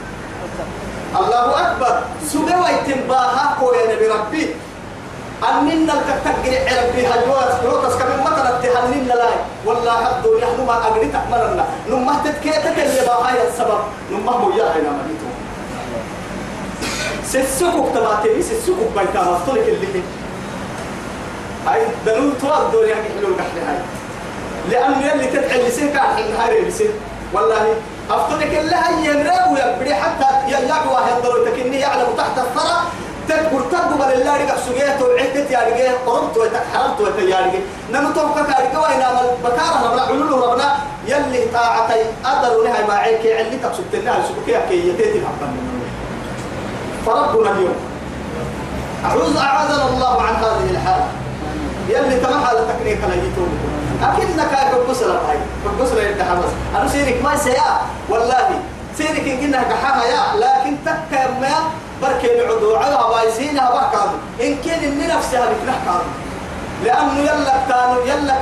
الله 1.16 1.62
أكبر 1.62 2.00
سبوا 2.28 2.68
يتنباها 2.70 3.58
كويا 3.60 3.96
نبي 3.96 4.08
ربي 4.08 4.56
أننا 5.50 5.94
الكتكر 5.94 6.54
ربي 6.78 7.08
هجوات 7.08 7.64
روتس 7.66 7.96
كم 7.96 8.24
مثلا 8.24 8.52
تهنين 8.62 9.08
لا 9.08 9.30
والله 9.66 10.06
حدو 10.06 10.38
نحن 10.38 10.66
ما 10.68 10.74
أقري 10.74 11.08
تحملنا 11.08 11.66
نما 11.90 12.22
تتكيتك 12.26 12.78
اللي 12.80 13.02
باها 13.08 13.48
السبب 13.48 13.80
نما 14.12 14.32
هو 14.32 14.50
يا 14.50 14.64
هنا 14.64 14.92
مليتو 14.98 15.30
سسكوك 17.26 17.90
تباتي 17.96 18.42
سسكوك 18.42 18.92
بيتا 18.98 19.22
مفتولك 19.22 19.68
اللي 19.70 20.02
هاي 21.68 21.82
دلول 22.06 22.34
تواب 22.42 22.72
دوري 22.72 22.94
هاي 22.94 23.04
حلول 23.04 23.34
قحلي 23.40 23.62
هاي 23.68 23.80
لأن 24.70 25.02
يلي 25.02 25.28
تدعي 25.28 25.68
لسين 25.68 25.90
كان 25.94 26.16
حين 26.16 26.36
هاي 26.36 26.62
لسين 26.62 26.92
والله 27.34 27.76
أفترك 28.12 28.54
الله 28.64 28.86
ينراب 29.04 29.52
ويبري 29.52 29.94
حتى 29.96 30.30
يلعب 30.48 30.88
واحد 30.92 31.14
ضروري. 31.24 31.52
تكني 31.52 31.80
يعلم 31.80 32.08
تحت 32.18 32.38
الثرى. 32.38 32.78
تكبر 33.28 33.62
تقبل 33.72 34.14
الله 34.14 34.34
رجع 34.44 34.56
سجيته 34.56 35.06
وعدت 35.06 35.52
يا 35.52 35.60
رجع. 35.68 35.92
قربت 36.06 36.38
وتحرمت 36.38 37.02
وتيارجع 37.02 37.60
نمو 37.92 38.12
توقع 38.12 38.42
كارجع 38.42 38.80
وين 38.80 39.04
بكارة 39.44 39.78
ربنا 39.86 40.02
علول 40.02 40.32
ربنا 40.32 40.76
يلي 41.08 41.46
طاعتي 41.54 42.02
أدر 42.26 42.64
لها 42.64 42.88
ما 42.88 42.94
عيك. 42.94 43.26
اللي 43.26 43.58
تقصد 43.58 43.84
تنها 43.92 44.24
سبكيها 44.28 44.62
كي 44.70 44.90
يتيتي 44.90 45.22
فربنا 47.06 47.52
اليوم. 47.52 47.76
أعوذ 49.06 49.38
أعاذنا 49.38 49.86
الله 49.90 50.22
عن 50.22 50.36
هذه 50.36 50.70
الحالة. 50.72 51.08
يلي 51.90 52.20
تمام 52.20 52.44
على 52.44 52.60
تكنيك 52.60 53.00
لا 53.10 53.16
يتوب 53.16 53.50
أكنك 54.04 54.54
كبسرة 54.74 55.22
هاي 55.30 55.38
كبسرة 55.66 56.02
يتحمس 56.02 56.52
أنا 56.76 56.88
سيرك 56.88 57.24
ما 57.24 57.38
سيا. 57.38 57.82
والله 58.10 58.50
سيرك 58.98 59.28
إن 59.28 59.38
كنا 59.38 59.64
كحاها 59.64 60.04
يا. 60.06 60.22
لكن 60.40 60.76
تك 60.86 61.20
ما 61.42 61.54
بركة 62.02 62.30
نعدو 62.38 62.76
على 62.76 62.98
بايسينها 63.14 63.70
بركة 63.72 64.12
إن 64.42 64.56
كان 64.66 64.80
إن 64.84 65.08
نفسها 65.18 65.46
بتنحكى 65.46 65.98
لأنه 66.86 67.20
يلا 67.20 67.54
كانوا 67.70 68.04
يلا 68.06 68.36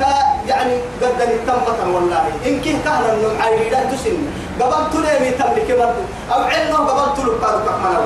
يعني 0.47 0.77
قد 1.01 1.21
التمة 1.21 1.95
والله. 1.95 2.23
إن 2.45 2.61
كه 2.61 2.75
كهنا 2.85 3.13
من 3.13 3.41
عيريدات 3.41 3.93
تسن. 3.93 4.17
قبل 4.61 4.91
تلمي 4.93 5.31
تملك 5.31 5.71
برضو 5.79 6.01
أو 6.33 6.41
علمه 6.43 6.77
قبل 6.77 7.17
تلو 7.21 7.31
كانوا 7.41 7.59
كمانا 7.65 7.99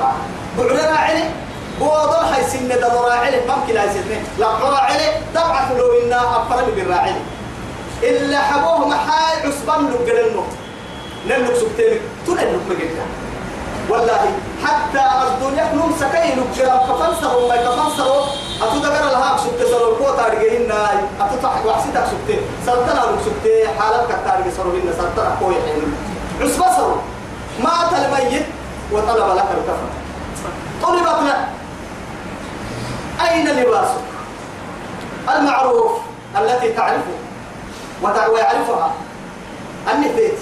بعدنا 0.58 1.30
علي 1.80 1.88
بوضل 1.88 2.24
هاي 2.24 2.44
سنة 2.44 2.76
دم 2.76 2.96
راعي 3.04 3.40
ممكن 3.48 3.76
هاي 3.76 3.88
سنة 3.88 4.22
لا 4.38 4.46
راعي 4.46 5.12
تبعث 5.34 5.72
له 5.72 6.04
إنا 6.04 6.20
أفرم 6.36 6.70
بالراعي 6.76 7.14
إلا 8.02 8.38
حبوه 8.38 8.88
محاي 8.88 9.48
عصبان 9.48 9.90
له 9.90 9.96
قرنه 9.96 10.44
نلوك 11.28 11.54
سبتين 11.56 12.00
تنلوك 12.26 12.62
مجدا 12.70 13.06
والله 13.88 14.32
حتى 14.64 15.04
الدنيا 15.26 15.72
نوم 15.74 15.94
سكين 16.00 16.38
وكرا 16.38 16.76
كفنسروا 16.76 17.48
ما 17.48 17.56
كفنسروا 17.56 18.24
أتو 18.62 18.78
دقر 18.78 19.04
لها 19.10 19.36
سبت 19.36 19.66
سروا 19.70 19.92
القوة 19.92 20.16
تارجين 20.16 20.68
ناي 20.68 20.96
أتو 21.20 21.36
تحت 21.42 21.66
وحسيتك 21.66 22.04
سبت 22.10 22.38
سرطنا 22.66 23.00
لك 23.00 23.20
سبت 23.24 23.46
حالتك 23.78 24.18
تارجي 24.24 24.50
سروا 24.56 24.72
بينا 24.72 24.92
سرطنا 24.92 25.36
قوي 25.40 25.54
حين 25.54 25.94
عصبا 26.40 26.76
سروا. 26.76 26.96
مات 27.60 27.92
الميت 27.92 28.46
وطلب 28.92 29.36
لك 29.36 29.48
الكفن. 29.56 29.90
طلبت 30.82 31.22
لك 31.22 31.48
أين 33.28 33.48
لباسك؟ 33.48 34.00
المعروف 35.36 35.92
التي 36.38 36.72
تعرفه 36.72 37.16
ويعرفها 38.02 38.94
النفيت 39.92 40.38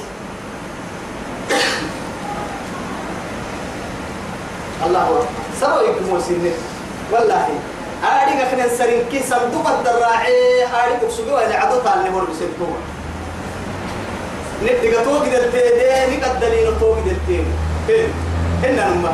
الله 4.86 5.02
أكبر. 5.02 5.24
سوى 5.60 5.88
يكمو 5.88 6.20
سنة 6.20 6.52
والله 7.12 7.48
آدي 8.04 8.32
كنا 8.50 8.68
سرين. 8.68 9.02
كي 9.12 9.22
صندوق 9.22 9.68
الدراعي 9.68 10.64
آدي 10.64 11.06
كسبوا 11.06 11.44
اللي 11.44 11.54
عدو 11.54 11.78
تعلم 11.80 12.14
ورب 12.14 12.28
سنتوه 12.38 12.76
نبدأ 14.62 15.04
توق 15.04 15.24
دلتين 15.24 16.20
نقدلين 16.20 16.78
توق 16.80 16.98
دلتين 17.06 17.44
هنا 18.62 18.88
نما 18.88 19.12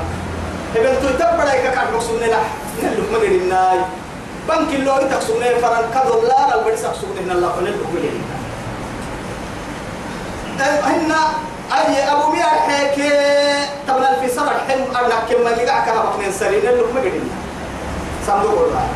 هبل 0.75 0.97
تتبع 1.03 1.45
لك 1.45 1.73
كان 1.75 1.95
مقصودنا 1.95 2.27
لا 2.27 2.39
نلوك 2.83 3.11
ما 3.13 3.19
قلناي 3.19 3.79
بنك 4.49 4.75
اللو 4.75 4.97
يتقصونه 4.97 5.47
فرن 5.63 5.85
كدولار 5.95 6.49
البريس 6.59 6.85
أقصونه 6.85 7.21
الله 7.33 7.53
فنلوك 7.53 7.87
قلنا 7.95 8.25
هنا 10.89 11.21
أي 11.73 12.13
أبو 12.13 12.33
ميا 12.33 12.45
حكي 12.45 13.11
طبعا 13.89 14.15
في 14.21 14.29
سنة 14.29 14.51
حين 14.69 14.81
أنا 14.97 15.15
كم 15.31 15.45
ما 15.45 15.51
جاء 15.57 15.85
كهرباء 15.87 16.17
من 16.19 16.33
سرين 16.33 16.65
ما 16.65 17.01
قلنا 17.01 17.35
صندوق 18.27 18.59
الله 18.67 18.89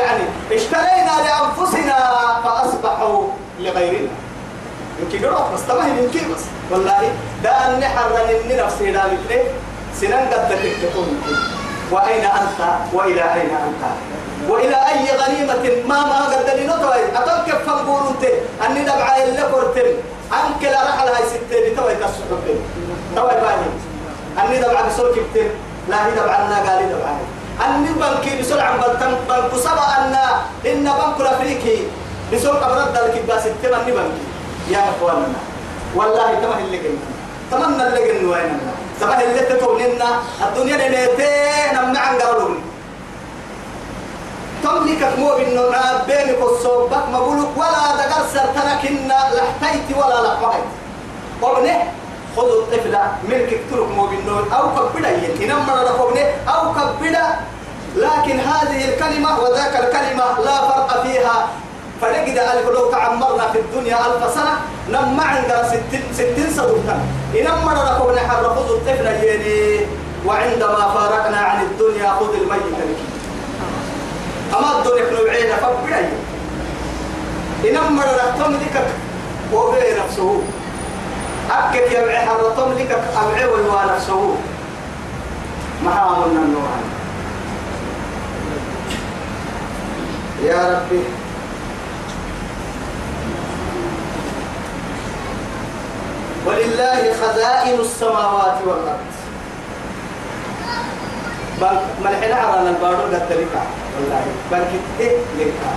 يعني 0.00 0.24
اشترينا 0.52 1.12
لأنفسنا 1.26 1.98
فأصبحوا 2.44 3.22
لغيرنا 3.60 4.08
يمكن 5.02 5.26
قرأت 5.26 5.52
بس 5.54 5.60
تمام 5.68 5.98
يمكن 5.98 6.32
بس 6.34 6.42
والله 6.70 7.12
ده 7.44 7.50
أن 7.50 7.84
حرن 7.84 8.16
إن 8.16 8.64
نفسي 8.64 8.92
دا 8.92 9.02
مثله 9.04 9.44
سنن 10.00 10.28
قد 10.32 10.48
تكون 10.82 11.20
وأين 11.92 12.24
أنت؟ 12.24 12.60
وإلى 12.92 13.22
أين 13.34 13.50
أنت؟ 13.50 13.82
وإلى 14.48 14.76
أي 14.76 15.16
غنيمة؟ 15.16 15.86
ما 15.86 16.06
ما 16.06 16.24
قد 16.24 16.58
لنطوي 16.58 17.02
أتوقف 17.16 17.58
فنقول 17.66 18.02
أنت 18.10 18.24
أني 18.66 18.82
دبعا 18.84 19.22
اللي 19.24 19.42
قرتم 19.42 19.88
أنك 20.32 20.62
لا 20.62 20.82
رحل 20.88 21.08
هاي 21.08 21.24
ستين 21.26 21.76
توي 21.76 21.94
تسحب 21.94 22.30
توي 23.16 23.34
باهي 23.42 23.68
أني 24.38 24.60
دبعا 24.60 24.82
بسول 24.88 25.14
كبتين 25.16 25.50
لا 25.88 26.06
هي 26.06 26.10
دبعا 26.10 26.46
لنا 26.46 26.58
قال 26.70 26.88
دبعا 26.88 27.18
أني 27.66 27.88
بنكي 27.88 28.40
بسول 28.40 28.60
عم 28.60 28.76
بلتن 28.76 29.14
بنكو 29.28 29.56
سبا 29.58 29.86
أن 29.98 30.16
إن 30.66 30.84
بنكو 30.84 31.22
الأفريقي 31.22 31.78
بسول 32.32 32.56
قبرد 32.56 32.92
دالك 32.92 33.24
باسستين 33.28 33.74
أني 33.74 33.92
بنكي. 33.92 34.26
يا 34.70 34.78
إخواننا. 34.90 35.40
والله 35.94 36.34
تمام 36.42 36.58
اللي 36.58 36.80
تمنى 37.50 37.86
اللي 37.86 38.10
قلنا. 38.10 38.30
وين 38.32 38.60
تمام 39.00 39.20
اللي 39.20 39.40
تتوننا 39.40 40.10
الدنيا 40.48 40.76
نيتين 40.76 41.72
نمع 41.74 42.00
عن 42.00 42.18
قرلون 42.18 42.62
تملك 44.62 45.02
مو 45.18 45.32
إنه 45.32 45.62
بينك 46.06 46.38
الصوبك 46.42 47.08
ما 47.12 47.18
بقولك 47.18 47.48
ولا 47.56 47.96
دقر 47.96 48.22
سرتنكنا 48.34 49.18
لحتيت 49.34 49.96
ولا 49.96 50.18
لحوحيت. 50.26 50.64
قبنه 51.42 51.92
خذوا 52.36 52.62
الطفل 52.62 52.96
ملك 53.28 53.60
ترك 53.70 53.88
مو 53.96 54.08
إنه 54.08 54.56
أو 54.56 54.88
كبدا 54.88 55.10
إنما 55.44 55.82
رقبنه 55.82 56.26
أو 56.48 56.72
كبدا 56.74 57.26
لكن 57.96 58.40
هذه 58.40 58.84
الكلمة 58.88 59.40
وذاك 59.40 59.74
الكلمة 59.84 60.38
لا 60.44 60.56
فرق 60.68 61.02
فيها. 61.02 61.48
فنجد 62.00 62.38
ألف 62.38 62.68
لو 62.68 62.90
تعمرنا 62.90 63.48
في 63.52 63.58
الدنيا 63.58 63.96
ألف 64.06 64.34
سنة 64.34 64.54
نما 64.88 65.24
عندنا 65.24 65.68
ستين, 65.68 66.02
ستين 66.12 66.50
سنة 66.56 67.00
إنما 67.34 67.72
ركبنا 67.72 68.20
حر 68.28 68.44
خذ 68.54 68.70
الطفل 68.70 69.06
يلي 69.06 69.86
وعندما 70.26 70.88
فارقنا 70.94 71.36
عن 71.36 71.62
الدنيا 71.62 72.10
خذ 72.20 72.34
الميت 72.34 72.66
لك. 72.78 72.98
أما 74.58 74.78
الدنيا 74.78 75.10
نوعين 75.10 75.52
فبعي 75.56 76.08
إنما 77.64 78.02
ركبتم 78.02 78.52
لك 78.52 78.86
وغير 79.52 80.04
نفسه. 80.04 80.42
أكد 81.50 81.92
يبعي 81.92 82.18
حرتم 82.26 82.72
لك 82.72 82.98
أبعي 83.16 83.46
ونفسه 83.46 84.34
محاملنا 85.84 86.40
النوعين 86.40 86.86
يا 90.44 90.78
ربي. 90.78 91.02
ولله 96.46 97.12
خزائن 97.22 97.80
السماوات 97.80 98.58
والأرض. 98.66 99.06
بل 101.60 101.76
ملحنا 102.04 102.34
على 102.34 102.68
البارو 102.70 103.02
قد 103.02 103.28
تلقى. 103.28 103.62
والله 103.96 104.24
بل 104.52 104.64
كده 104.98 105.10
لقى 105.38 105.72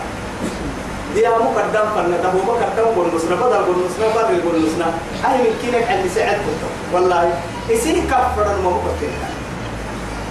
دي 1.16 1.28
هم 1.28 1.48
قدام 1.58 1.86
فن 1.96 2.12
ده 2.24 2.30
هو 2.30 2.52
قدام 2.52 2.86
قول 2.96 3.08
مسنا 3.16 3.36
بدل 3.36 3.66
قول 3.66 3.76
مسنا 3.86 4.08
بدل 4.08 4.42
قول 4.44 4.62
مسنا 4.62 4.86
هاي 5.24 5.38
من 5.38 5.54
كينك 5.62 5.92
اللي 5.92 6.10
سعد 6.16 6.36
كنت 6.36 6.62
والله 6.94 7.34
يصير 7.70 7.96
كفر 8.12 8.56
الموقف 8.58 8.98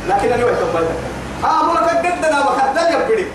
لكن 0.09 0.33
أنا 0.33 0.45
وقت 0.45 0.63
بالك 0.75 0.99
آه 1.45 1.63
ملك 1.73 1.89
قدنا 2.07 2.41
بخدل 2.43 2.95
يبدي 2.95 3.27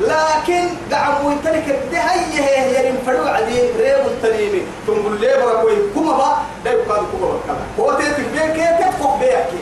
لكن 0.00 0.68
دعموا 0.90 1.32
تلك 1.44 1.64
الدهي 1.68 2.40
هي 2.44 2.88
ينفروا 2.88 3.28
عليه 3.28 3.70
ريب 3.78 4.06
التنيمي. 4.06 4.62
تقول 4.86 5.20
لي 5.20 5.28
برا 5.44 5.62
كوي 5.62 5.76
كما 5.94 6.12
با 6.12 6.36
ده 6.64 6.70
يقال 6.70 6.86
كما 7.12 7.38
كذا. 7.46 7.56
هو 7.80 7.92
تيتك 7.92 8.28
بيك 8.32 8.52
كيف 8.52 8.88
تفق 8.88 9.18
بيك 9.20 9.60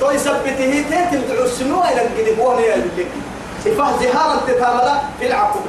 تو 0.00 0.10
يثبته 0.10 0.56
تيتك 0.90 1.14
دعو 1.28 1.44
السنوة 1.44 1.88
إلى 1.92 2.42
هو 2.42 2.58
نيا 2.60 2.74
اللي 2.74 3.06
إفاه 3.66 3.92
زهارا 4.00 4.40
تتاملا 4.46 4.94
في 5.20 5.26
العقب 5.26 5.60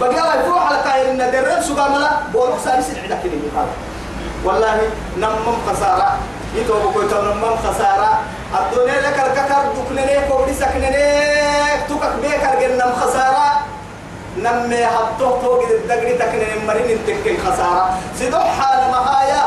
بقى 0.00 0.40
يفوح 0.40 0.72
على 0.72 1.10
إن 1.10 1.18
درب 1.18 1.62
سقاملا 1.62 2.10
بورك 2.32 2.54
سالس 2.64 2.86
كده 3.06 3.16
يقال 3.24 3.66
والله 4.44 4.80
نمم 5.16 5.56
خسارة 5.68 6.18
يتوب 6.60 6.92
كويتو 6.92 7.22
نمم 7.22 7.56
خسارة. 7.64 8.10
الدنيا 8.58 9.00
لك 9.00 9.18
الككر 9.26 9.62
دكنني 9.76 10.28
كوبري 10.28 10.54
سكنني 10.54 11.06
تكك 11.88 12.12
بيكر 12.22 12.54
جنم 12.60 12.92
خسارة. 13.00 13.48
نمي 14.38 14.86
حطوه 14.86 15.42
توقد 15.42 15.70
الدقري 15.70 16.12
تكنني 16.12 16.66
مرين 16.66 16.98
تكن 17.06 17.36
خسارة. 17.44 17.84
سيدو 18.18 18.38
حال 18.38 18.90
مهايا. 18.90 19.44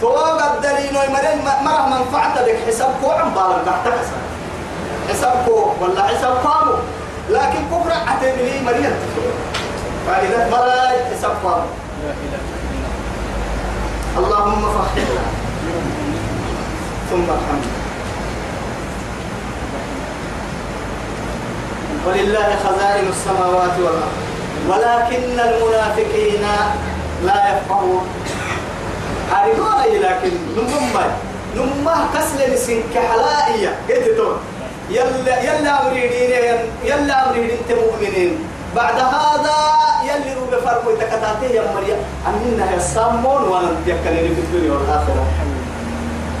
توقع 0.00 0.54
الدليل 0.54 0.94
مرين 0.94 1.38
مرة 1.64 1.86
منفعة 1.86 2.44
بك 2.46 2.58
حسابكو 2.66 3.10
عم 3.10 3.34
بالك 3.34 3.68
خسارة 3.84 4.22
حسابكو 5.08 5.56
ولا 5.80 6.02
حساب 6.02 6.36
قامو. 6.44 6.74
لكن 7.30 7.62
كفر 7.70 7.92
عتملي 8.08 8.60
مريم 8.66 8.94
فإذا 10.06 10.48
مرة 10.50 10.92
حساب 11.10 11.34
قامو. 11.44 11.68
اللهم 14.18 14.62
فخرنا 14.74 15.41
ثم 17.12 17.28
الحمد. 17.28 17.66
ولله 22.06 22.48
خزائن 22.64 23.06
السماوات 23.08 23.74
والأرض. 23.84 24.16
ولكن 24.68 25.40
المنافقين 25.40 26.44
لا 27.24 27.38
يفقهون. 27.50 28.04
عارفون 29.32 29.80
لكن 30.00 30.32
نمما 30.56 31.06
نمما 31.56 31.96
كسل 32.14 32.58
سنك 32.58 32.94
حلائية. 33.10 33.76
قلت 33.88 34.20
يلا 34.90 35.36
يلا 35.42 35.86
أريدين 35.86 36.30
يلا 36.84 37.30
أريدين 37.30 37.50
أنت 37.60 37.70
مؤمنين. 37.78 38.32
بعد 38.76 38.98
هذا 38.98 39.58
يلي 40.08 40.34
روبي 40.34 40.56
فرمو 40.64 40.90
يتكتاتي 40.90 41.54
يا 41.54 41.62
مريم. 41.74 42.00
أننا 42.28 42.76
يسامون 42.76 43.42
وأنا 43.42 43.70
يكلني 43.86 44.28
في 44.34 44.40
الدنيا 44.40 44.72
والآخرة. 44.72 45.24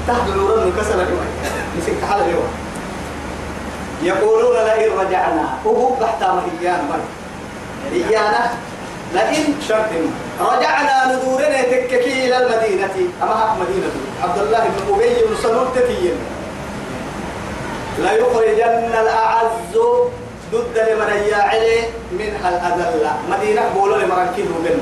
تحت 0.08 0.28
الورن 0.34 0.72
كسر 0.78 0.94
اليوم 0.94 1.26
مسك 1.78 2.04
حال 2.10 2.20
اليوم 2.20 2.48
يقولون 4.02 4.56
لئن 4.56 4.98
رجعنا. 4.98 5.48
وهو 5.64 5.94
بحتى 5.94 6.26
مهيان 6.26 6.80
من 6.90 7.00
إيانا 7.92 8.50
لئن 9.14 9.54
شرط 9.68 9.90
رجعنا 10.40 10.94
ندورنا 11.12 11.62
تككي 11.62 12.26
إلى 12.26 12.36
المدينة. 12.36 12.96
أما 13.22 13.34
حق 13.34 13.56
مدينة. 13.60 13.90
عبد 14.22 14.38
الله 14.38 14.58
بن 14.58 14.94
أبي 14.94 15.14
بن 15.26 15.36
سلول 15.42 15.66
تتين 15.74 16.16
لا 17.98 18.12
يخرجن 18.12 18.90
الأعز 19.02 19.74
ضد 20.52 20.76
لمن 20.76 21.12
يعلي 21.30 21.78
منها 22.12 22.48
الأذل 22.48 23.06
مدينة 23.30 23.62
بولو 23.74 23.96
لمن 23.96 24.32
كيلو 24.36 24.54
بن 24.64 24.78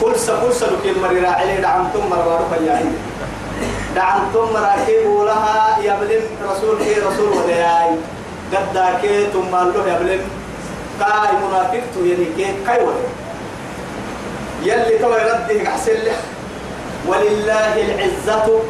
كل 0.00 0.18
سكول 0.18 0.52
سلوك 0.54 0.84
مريرا 1.02 1.28
علي 1.28 1.56
دعمتم 1.56 2.10
مرارو 2.10 2.44
فياهي 2.50 2.84
دعمتم 3.94 4.52
مراكب 4.52 5.04
لها 5.26 5.78
يبلم 5.82 6.22
رسول 6.50 6.78
كي 6.78 6.94
رسول 7.00 7.28
ودياي. 7.28 7.90
قد 8.52 8.72
داكي 8.74 9.26
ثم 9.32 9.50
له 9.50 9.84
يبلم. 9.92 10.22
كاي 11.00 11.32
منافق 11.42 11.82
تو 11.94 12.04
يعني 12.04 12.26
كي 12.36 12.54
كاي 12.66 12.84
ودي 12.84 13.06
يلي 14.62 14.98
تو 14.98 15.10
يرده 15.10 15.68
احسن 15.68 15.92
له 15.92 16.16
ولله 17.08 17.74
العزة. 17.84 18.60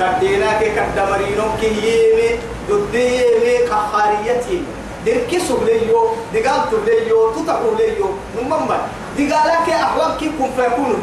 كدينا 0.00 0.58
كي 0.60 0.68
كدمرينو 0.76 1.44
كي 1.60 1.68
يمي 1.68 2.28
ضد 2.70 2.94
يمي 2.94 3.54
كخاريتي 3.68 4.62
دركي 5.06 5.38
سبليو 5.40 6.00
دقال 6.34 6.60
تبليو 6.70 7.30
تطعو 7.32 7.74
ليو 7.78 8.08
نمما 8.36 8.78
دقالك 9.18 9.68
أحوال 9.70 10.16
كي 10.20 10.30
كن 10.38 10.50
فيكون 10.56 11.00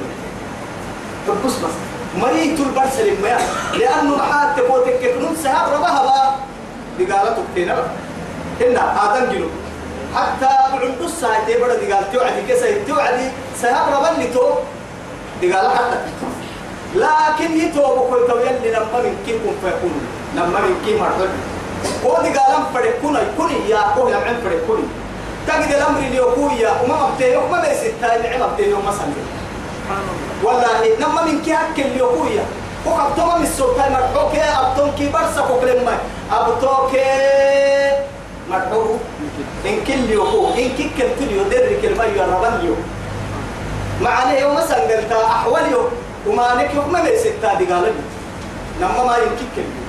بس 1.45 1.55
بس. 1.63 1.92
مريت 2.21 2.59
البرسل 2.59 3.21
ما 3.23 3.37
لأنه 3.77 4.15
محات 4.15 4.59
تبوتك 4.59 5.01
كنون 5.01 5.35
سهاب 5.43 5.73
ربها 5.73 6.01
با. 6.03 6.35
دقالتك 6.99 7.43
تينا 7.55 7.75
هنا 8.61 8.83
آدم 9.03 9.31
جنو 9.31 9.47
حتى 10.15 10.49
بعند 10.71 11.01
الساعة 11.01 11.47
تبرد 11.47 11.79
دقال 11.89 12.11
توعدي 12.13 12.41
كسا 12.49 12.83
توعدي 12.87 13.27
سهاب 13.61 13.85
ربني 13.93 14.27
تو. 14.33 14.45
دقال 15.41 15.71
حتى. 15.77 15.97
لكن 16.95 17.57
يتوب 17.57 17.97
كل 18.09 18.27
تويل 18.27 18.55
لما 18.73 18.99
من 19.03 19.15
كي 19.25 19.33
كن 19.33 19.55
فيكون. 19.63 19.95
لما 20.35 20.59
من 20.59 20.81
كي 20.85 20.95
مرتب 20.99 21.29
ودي 22.03 22.29
قالم 22.37 22.63
فريكوني 22.73 23.19
كوني 23.37 23.69
يا 23.69 23.81
كو 23.95 24.07
يا 24.09 24.15
عم 24.15 24.35
فريكوني 24.43 24.83
تجد 25.47 25.73
الامر 25.73 25.99
اللي 25.99 26.15
يقويا 26.15 26.71
وما 26.83 27.07
مبتيه 27.07 27.37
وما 27.37 27.57
ليس 27.57 27.83
التاني 27.83 28.27
عم 28.27 28.41
مبتيه 28.49 28.73
وما 28.75 28.91
سمي 28.91 29.13
والله 30.43 30.97
نما 30.99 31.21
من 31.21 31.41
كي 31.41 31.53
هك 31.53 31.79
اللي 31.79 31.97
يقويا 31.97 32.45
وقبتو 32.85 33.25
من 33.25 33.43
السلطان 33.43 33.91
مرحوك. 33.91 34.35
أبتون 34.35 34.91
كي 34.97 35.09
برسا 35.09 35.41
كوكلم 35.41 35.85
ما 35.85 35.97
أبتوك 36.31 36.91
مرحوك. 38.49 38.99
إن 39.65 39.83
كل 39.87 40.09
يقو 40.09 40.53
إن 40.53 40.69
كي 40.77 40.89
كنت 40.97 41.19
ليو 41.19 41.43
در 41.43 41.81
كلمة 41.81 42.03
يربان 42.03 42.59
ليو 42.61 42.75
ما 44.01 44.09
عليه 44.09 44.39
يوم 44.39 44.59
سنجلت 44.59 45.11
أحوال 45.11 45.71
يوم 45.71 45.89
وما 46.27 46.55
نك 46.55 46.75
يوم 46.75 46.91
ما 46.91 46.97
ليس 46.97 47.25
التاني 47.25 47.65
قال 47.65 47.91
نما 48.81 49.03
ما 49.03 49.17
يمكن 49.17 49.47
كلمة 49.55 49.83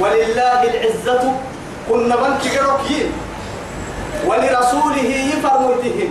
ولله 0.00 0.62
العزة. 0.62 1.32
كنا 1.88 2.16
بنك 2.16 2.42
جروكين 2.54 3.12
ولرسوله 4.26 5.10
يفرمتهم 5.32 6.10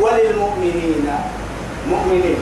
وللمؤمنين. 0.00 1.06
مؤمنين. 1.88 2.36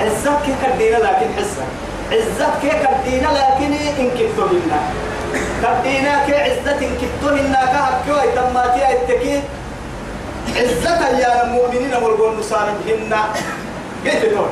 عزتك 0.00 0.46
كدينا 0.62 0.96
لكن 0.96 1.26
حسك 1.36 1.68
عزتك 2.12 2.62
كدينا 2.62 3.28
لكن 3.28 3.72
إن 4.00 4.10
كتبهن 4.10 4.72
كدينا 5.62 6.26
كعزة 6.26 6.78
إن 6.86 6.92
كتبهن 7.02 7.52
كهكوا 7.54 8.22
يتماتي 8.22 8.92
التكيد 8.92 9.42
عزة 10.56 11.08
يا 11.18 11.44
المؤمنين 11.44 11.94
والقول 11.94 12.34
قلت 14.04 14.24
نور 14.34 14.48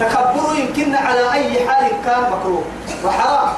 تكبروا 0.00 0.54
يمكن 0.54 0.94
على 0.94 1.32
أي 1.32 1.68
حال 1.68 1.92
كان 2.04 2.22
مكروه. 2.32 2.64
وحرام. 3.04 3.48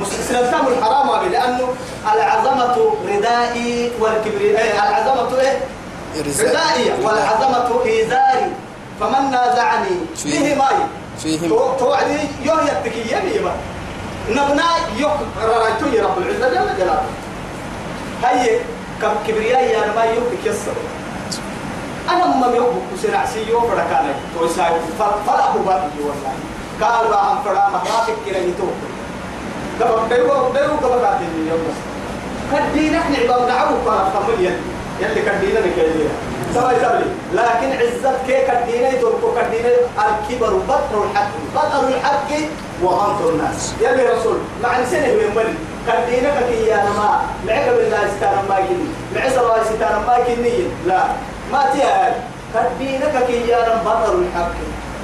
مستسلم 0.00 0.66
الحرام 0.68 1.30
لأنه 1.32 1.68
العظمة 2.14 2.94
ردائي 3.08 3.90
والكبرياء 4.00 4.62
إيه 4.62 4.72
العظمة 4.72 5.40
إيه؟ 5.40 5.58
ردائي 6.16 6.92
والعظمة 7.04 7.84
إيزاري. 7.86 8.50
فمن 9.00 9.30
نازعني 9.30 9.88
فيه. 10.16 10.38
فيه 10.38 10.54
ماي. 10.54 10.76
فيهم. 11.22 11.48
تو- 11.48 11.76
توعدي 11.78 12.18
يوه 12.42 12.62
يتكي 12.64 13.14
يمي 13.14 13.50
نبنا 14.30 14.64
يوه 14.96 15.16
رأيتو 15.42 15.86
يا 15.96 16.02
رب 16.04 16.18
العزة 16.18 16.48
جل 16.48 16.76
جلاله. 16.78 17.02
هاي 18.24 18.60
كم 19.02 19.12
كبرياء 19.28 19.62
يا 19.64 19.92
ما 19.96 20.04
يوه 20.04 20.30
كيسر. 20.44 20.72
أنا 22.10 22.26
ما 22.26 22.46
يوه 22.56 22.74
كسر 22.94 23.16
عسي 23.16 23.48
يوه 23.50 23.60
فركاني 23.60 24.12
تويساي 24.38 24.72
فلا 25.26 25.44
هو 25.44 25.58
بابي 25.58 26.00
والله. 26.00 26.32
قال 26.82 27.08
بقى 27.08 27.32
هم 27.32 27.38
فرا 27.44 27.68
مهراتك 27.70 28.14
كده 28.26 28.38
يتوه 28.38 28.72
دبر 29.80 30.02
ديو 30.08 30.52
ديو 30.52 30.88
قبل 30.88 31.02
بعدين 31.02 31.48
يوم. 31.50 31.60
بس 31.68 32.58
كدينا 32.72 32.98
إحنا 32.98 33.16
عباد 33.18 33.48
نعوك 33.48 33.88
على 33.88 34.10
خمل 34.14 34.44
يلي 35.00 35.10
يلي 35.10 35.20
كدينا 35.20 35.60
نكيدينا 35.60 36.14
سوي 36.54 36.74
سوي 36.82 37.04
لكن 37.34 37.72
عزت 37.78 38.16
كي 38.26 38.40
كدينا 38.46 38.88
يدركوا 38.88 39.30
كدينا 39.36 39.68
الكبر 39.98 40.52
بطر 40.54 41.04
الحق. 41.10 41.30
بطر 41.54 41.88
الحق 41.88 42.30
وغمط 42.82 43.22
الناس. 43.22 43.74
يلي 43.80 44.06
رسول 44.06 44.38
مع 44.62 44.84
سنة 44.84 45.06
من 45.06 45.32
ملي 45.36 45.54
كدينا 45.86 46.40
كي 46.40 46.66
يا 46.66 46.76
ما 46.76 47.20
معك 47.46 47.68
بالله 47.68 48.06
استانا 48.06 48.42
ما 48.48 48.56
كني 48.56 48.88
مع 49.14 49.28
سوا 49.28 49.62
استانا 49.62 49.98
ما 50.06 50.18
كني 50.26 50.52
لا. 50.86 51.02
ما 51.52 51.64
تيال 51.72 52.12
كدينا 52.54 53.20
كي 53.26 53.48
يا 53.48 53.80
بطر 53.84 54.14
الحق. 54.14 54.54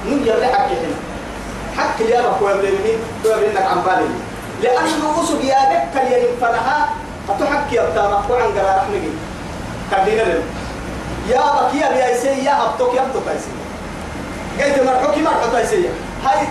نجي 0.07 0.33
الحق 0.33 0.67
هنا 0.67 0.95
حق 1.77 2.01
يا 2.09 2.21
رب 2.21 2.41
ويبلني 2.41 2.93
ويبلنك 3.25 3.61
عن 3.61 3.81
بالي. 3.85 4.15
لأنه 4.63 5.23
أسق 5.23 5.43
يا 5.43 5.59
دك 5.71 5.95
يا 6.11 6.35
فنها. 6.41 6.89
أتحك 7.29 7.73
يا 7.73 7.89
بتاع 7.89 8.03
عن 8.03 8.23
قرار 8.29 8.85
نجي 8.93 9.09
كدينا 9.91 10.21
لنا 10.21 10.43
يا 11.29 11.41
بكيا 11.41 11.87
يا 11.89 12.17
سي 12.17 12.45
يا 12.45 12.65
أبتوك 12.65 12.93
يا 12.95 13.01
أبتوك 13.01 13.23
يا 13.27 13.39
سي 13.39 13.51
قلت 14.63 14.87
مرحوك 14.87 15.17
يا 15.53 15.65
سي 15.65 15.89
هاي 16.25 16.47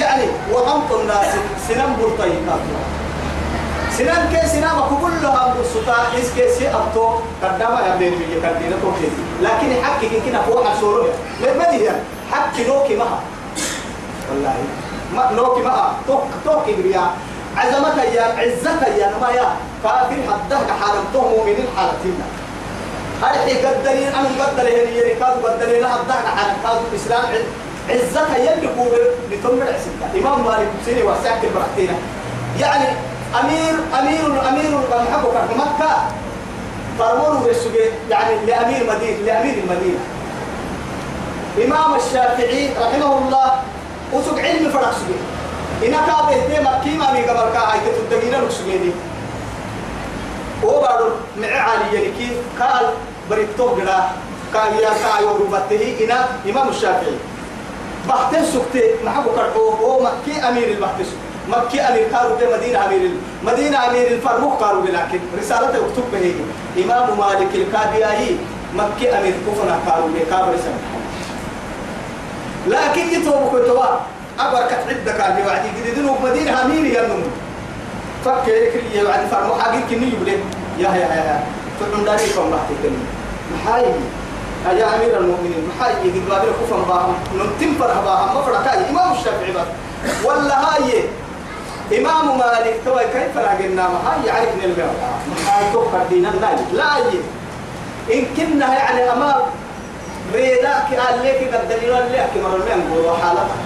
يعني 0.00 0.24
وغمط 0.52 0.92
الناس 0.92 1.26
سنن 1.68 1.96
برطي 2.00 2.32
سنن 3.98 4.28
كي 4.32 4.46
سنن 4.48 4.80
كلها 5.00 5.54
برسطا 5.54 5.96
إس 6.18 6.28
كي 6.36 6.48
سي 6.58 6.68
أبتو 6.68 7.08
قدما 7.42 7.80
يا 7.86 7.96
بين 7.96 8.10
بيجي 8.18 8.40
كدينا 8.40 8.76
توكي 8.82 9.08
لكن 9.42 9.84
حكي 9.84 10.20
كنا 10.20 10.42
فوق 10.42 10.70
السورة 10.70 11.08
ما 11.58 11.70
دي 11.70 11.90
حكي 12.32 12.64
لوكي 12.64 12.96
مها. 12.96 13.20
والله. 14.30 14.54
ما 15.14 15.30
لوكي 15.36 15.62
مها. 15.62 15.94
توك 16.06 16.22
توكي 16.44 16.72
بريا 16.74 17.10
عزمتها 17.56 18.04
يا 18.04 18.22
عزتها 18.22 18.88
يا 18.88 19.12
ما 19.20 19.28
يا 19.30 19.56
كافر 19.82 20.16
حده 20.28 20.58
حرمته 20.80 21.20
مؤمنين 21.30 21.66
حالتنا. 21.76 22.26
هل 23.22 23.66
قدرين 23.66 24.08
أنا 24.08 24.28
قدر 24.44 24.62
هني 24.62 24.96
يعني 24.96 25.14
كادو 25.14 25.46
قدرين 25.46 25.86
حده 25.86 26.14
حرم 26.14 26.56
كادو 26.62 26.80
الإسلام. 26.92 27.24
عزتها 27.90 28.36
يلي 28.36 28.68
هو 28.78 28.86
لتم 29.30 29.62
العزة. 29.62 30.20
إمام 30.20 30.44
مالك 30.44 30.68
سيني 30.84 31.02
وساك 31.02 31.44
البرحتينة 31.44 31.98
يعني 32.60 32.88
أمير 33.40 33.74
أمير 33.98 34.48
أمير 34.48 34.70
محبك 34.90 35.36
مكة. 35.56 35.92
فرمونه 36.98 37.40
بالسجين 37.40 37.92
يعني 38.10 38.46
لأمير 38.46 38.94
مدينة 38.94 39.18
لأمير 39.26 39.54
المدينة. 39.54 40.00
إمام 41.64 41.94
الشافعي 41.94 42.68
رحمه 42.80 43.18
الله 43.18 43.52
وسق 44.12 44.38
علم 44.38 44.70
فرق 44.70 44.92
سجين 44.92 45.22
إنا 45.88 46.06
كابه 46.06 46.46
تي 46.46 46.60
مكي 46.60 46.98
ما 46.98 47.12
بي 47.12 47.22
قبل 47.22 47.52
كا 47.52 47.58
هاي 47.58 47.78
تتدقينا 47.80 48.38
سجيني 50.66 50.78
وبعد 50.78 51.00
مع 51.36 51.48
عالي 51.48 51.94
يعني 51.94 52.10
كي 52.18 52.36
قال 52.60 52.86
بريتو 53.30 53.68
قدا 53.68 54.04
كان 54.54 54.74
يا 54.74 54.90
كايو 54.90 55.36
ربته 55.36 55.96
إنا 56.04 56.26
إمام 56.50 56.68
الشافعي. 56.68 57.16
بحتين 58.08 58.44
سكتي 58.44 58.82
محبو 59.04 59.30
كرحو 59.30 59.68
هو 59.68 60.02
مكي 60.02 60.48
أمير 60.48 60.68
البحتين 60.68 61.06
سكتي 61.06 61.18
مكي 61.48 61.80
أمير 61.80 62.04
قالوا 62.14 62.36
به 62.38 62.56
مدينة 62.56 62.86
أمير 62.86 63.10
مدينة 63.42 63.86
أمير 63.90 64.06
الفرموق 64.10 64.62
قالوا 64.62 64.86
لكن 64.86 65.20
رسالة 65.38 65.68
اكتب 65.68 66.04
به. 66.12 66.34
إمام 66.84 67.18
مالك 67.18 67.54
الكادياي 67.54 68.36
مكي 68.74 69.18
أمير 69.18 69.34
كفنا 69.46 69.78
قالوا 69.86 70.08
به 70.08 70.22
كابر 70.30 70.54
رسالة 70.54 70.78
لكن 72.66 73.20
يتوب 73.20 73.42
كتوا 73.52 73.84
أبركة 74.38 74.76
عدة 74.88 75.12
كان 75.12 75.38
يوعدي 75.38 75.68
قديدين 75.68 76.10
مدينة 76.22 76.62
أمير 76.62 76.84
ينمو 76.84 77.26
فكر 78.26 78.54
يكري 78.54 78.98
يوعدي 78.98 79.26
فرموق 79.26 79.58
حقير 79.60 79.80
كني 79.90 80.06
يبلي. 80.06 80.38
يا 80.78 80.90
يا 81.00 81.08
يا 81.18 81.36
فعن 81.80 82.04
داري 82.04 82.26
كم 82.34 82.50
بحتي 82.50 82.74
كني 82.82 83.02
محاي. 83.54 83.84
يا 84.78 84.86
أمير 84.96 85.18
المؤمنين 85.18 85.62
محاي. 85.70 85.92
قد 85.92 86.16
بابل 86.28 86.50
كفن 86.60 86.82
باهم. 86.88 87.14
ننتم 87.38 87.74
فرح 87.80 87.98
باهم. 88.04 88.34
ما 88.34 88.40
فرقاي 88.42 88.90
إمام 88.90 89.12
الشافعي 89.12 89.52
بس. 89.52 89.68
ولا 90.24 90.56
هاي. 90.66 91.04
إمام 91.98 92.38
مالك 92.38 92.76
توي 92.84 93.04
كيف 93.04 93.36
راجعنا 93.36 93.88
ما 93.88 93.98
هاي 94.06 94.26
يعرفني 94.26 94.64
البيع 94.64 94.86
هاي 95.46 95.72
توقع 95.72 96.02
دينا 96.10 96.28
لا 96.28 96.50
لا 96.72 96.98
إن 98.14 98.24
كنا 98.36 98.74
يعني 98.74 99.12
أمام 99.12 99.42
ريداك 100.34 100.88
قال 100.94 101.16
لك 101.24 101.54
قد 101.54 101.68
دليل 101.68 101.92
لك 102.12 102.30
مرة 102.42 102.74
من 102.76 103.16
حالتها 103.22 103.56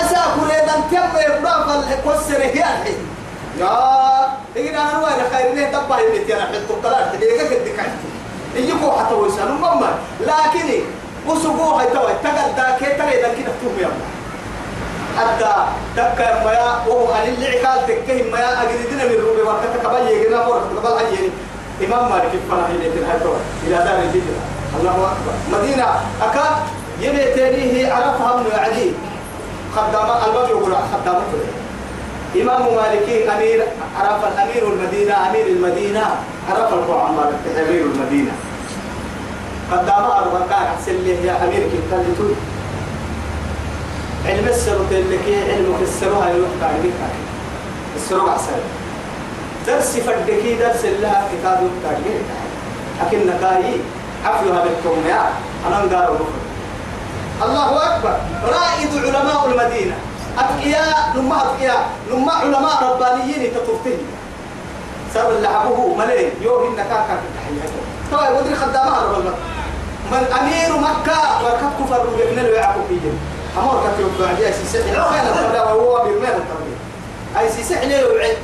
أساكو 0.00 0.40
ريدا 0.50 0.74
تم 0.90 1.18
يبقى 1.18 1.78
الكسر 1.78 2.42
هي 2.42 2.64
الحين 2.64 2.98
يا 3.60 3.94
إذا 4.56 4.70
أنا 4.80 4.98
وين 4.98 5.20
خير 5.32 5.54
ليه 5.54 5.66
دبا 5.66 5.98
يبيتي 6.00 6.34
أنا 6.34 6.46
حتى 6.46 6.74
طلعت 6.82 7.14
ليه 7.20 7.38
كده 7.38 7.48
كنت 7.48 7.68
يجيكوا 8.56 8.92
حتى 9.00 9.14
ويسانوا 9.14 9.58
ماما 9.58 9.94
لكن 10.20 10.80
وسقوها 11.26 11.84
توي 11.84 12.12
تقدر 12.24 12.78
كي 12.78 12.86
ترى 12.94 13.08
إذا 13.20 13.28
كده 13.38 13.52
توم 13.62 13.76
يا 13.80 13.88
حتى 15.18 15.54
دكا 15.96 16.44
ميا 16.44 16.86
وهو 16.86 17.12
عن 17.12 17.28
اللي 17.28 17.46
عقال 17.58 17.86
تكه 17.86 18.22
ميا 18.32 18.62
أجدنا 18.62 19.04
من 19.04 19.24
روبي 19.26 19.42
وقت 19.42 19.62
كبل 19.82 20.08
يجينا 20.10 20.46
مرة 20.46 20.70
كبل 20.82 20.92
عيني 20.98 21.30
إمام 21.84 22.10
مالك 22.12 22.30
الفرح 22.34 22.68
اللي 22.68 22.90
تنهتوا 22.90 23.34
إلى 23.66 23.76
دار 23.76 23.98
الهجرة. 23.98 24.40
الله 24.80 24.90
أكبر. 24.90 25.58
مدينة 25.58 25.86
أكاد 26.22 26.56
يلي 27.00 27.24
تانيه 27.34 27.92
عرفها 27.92 28.36
من 28.36 28.50
عدي 28.58 28.92
الباب 29.78 30.48
يقول 30.50 30.74
خدامة 30.74 31.22
إمام 32.42 32.74
مالكي 32.76 33.32
أمير 33.32 33.64
عرف 34.00 34.24
الأمير 34.24 34.72
المدينة 34.72 35.30
أمير 35.30 35.46
المدينة 35.46 36.04
عرف 36.50 36.72
القرآن 36.72 37.14
مالك 37.14 37.68
أمير 37.68 37.82
المدينة. 37.82 38.32
قدامة 39.72 40.18
أربعة 40.18 40.48
كان 40.50 40.94
لي 40.94 41.26
يا 41.26 41.44
أمير 41.44 41.62
كنت 41.62 42.00
علم 44.26 44.48
السر 44.48 44.78
تلك 44.90 45.26
علم 45.48 45.74
السر 45.82 46.12
هاي 46.12 46.32
الوقت 46.32 46.62
عندك 46.62 46.92
السر 47.96 48.30
عسل 48.30 48.60
درس 49.66 49.96
فدكي 49.96 50.54
درس 50.54 50.84
الله 50.84 51.22
كتاب 51.32 51.62
التاريخ 51.62 52.22
لكن 53.02 53.26
نكاي 53.26 53.76
حفلها 54.24 54.64
بالكم 54.64 55.08
يا. 55.08 55.22
أنا 55.68 55.84
نقارو 55.86 56.16
الله 57.42 57.86
أكبر. 57.96 58.16
رائد 58.44 59.04
علماء 59.04 59.46
المدينة. 59.46 59.96
أتقياء 60.38 61.12
نما 61.16 61.36
أتقياء. 61.42 61.86
نما 62.10 62.32
علماء 62.32 62.84
ربانيين 62.92 63.52
تطفتين 63.54 63.98
سبب 65.14 65.42
لعبه 65.42 65.94
ملي 65.94 66.32
يوم 66.40 66.66
إنك 66.66 66.86
كاكا 66.88 67.18
تحية 67.36 68.34
ودري 68.38 68.54
خدامها 68.54 69.00
رب 69.02 69.24
من 70.12 70.26
أمير 70.40 70.76
مكة 70.78 71.44
وركب 71.44 71.70
كفر 71.80 72.00
وابن 72.06 72.38
الوعب 72.38 72.74
فيهم 72.88 73.18
أمور 73.58 73.82
كتير 73.94 74.06
بعد 74.26 74.40
أي 74.42 74.52
سيسح 74.52 74.86
لو 74.92 75.04
كان 75.04 75.26
الطبيعة 75.26 75.74
وهو 75.74 76.04
بيرمي 76.04 76.26
الطبيعة 76.28 77.40
أي 77.40 77.48
سيسح 77.48 77.82
ليه 77.82 78.04
وعد 78.04 78.36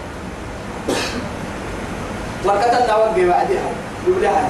وركتنا 2.45 2.97
وقي 2.97 3.25
بعدها 3.25 3.71
يقول 4.07 4.23
لها 4.23 4.49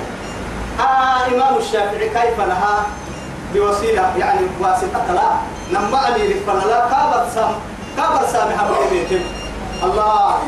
آه 0.81 1.27
إمام 1.27 1.59
الشافعي 1.59 2.09
كيف 2.09 2.41
لها؟ 2.41 2.87
بوسيلة 3.55 4.13
يعني 4.19 4.41
واسطة 4.61 5.13
لا. 5.15 5.31
نما 5.73 6.09
أمير 6.09 6.37
فلا 6.47 6.79
كابر 6.91 7.27
سام 7.35 7.53
كابر 7.97 8.27
سامي 8.33 8.55
حبيبي 8.59 9.23
الله. 9.83 10.39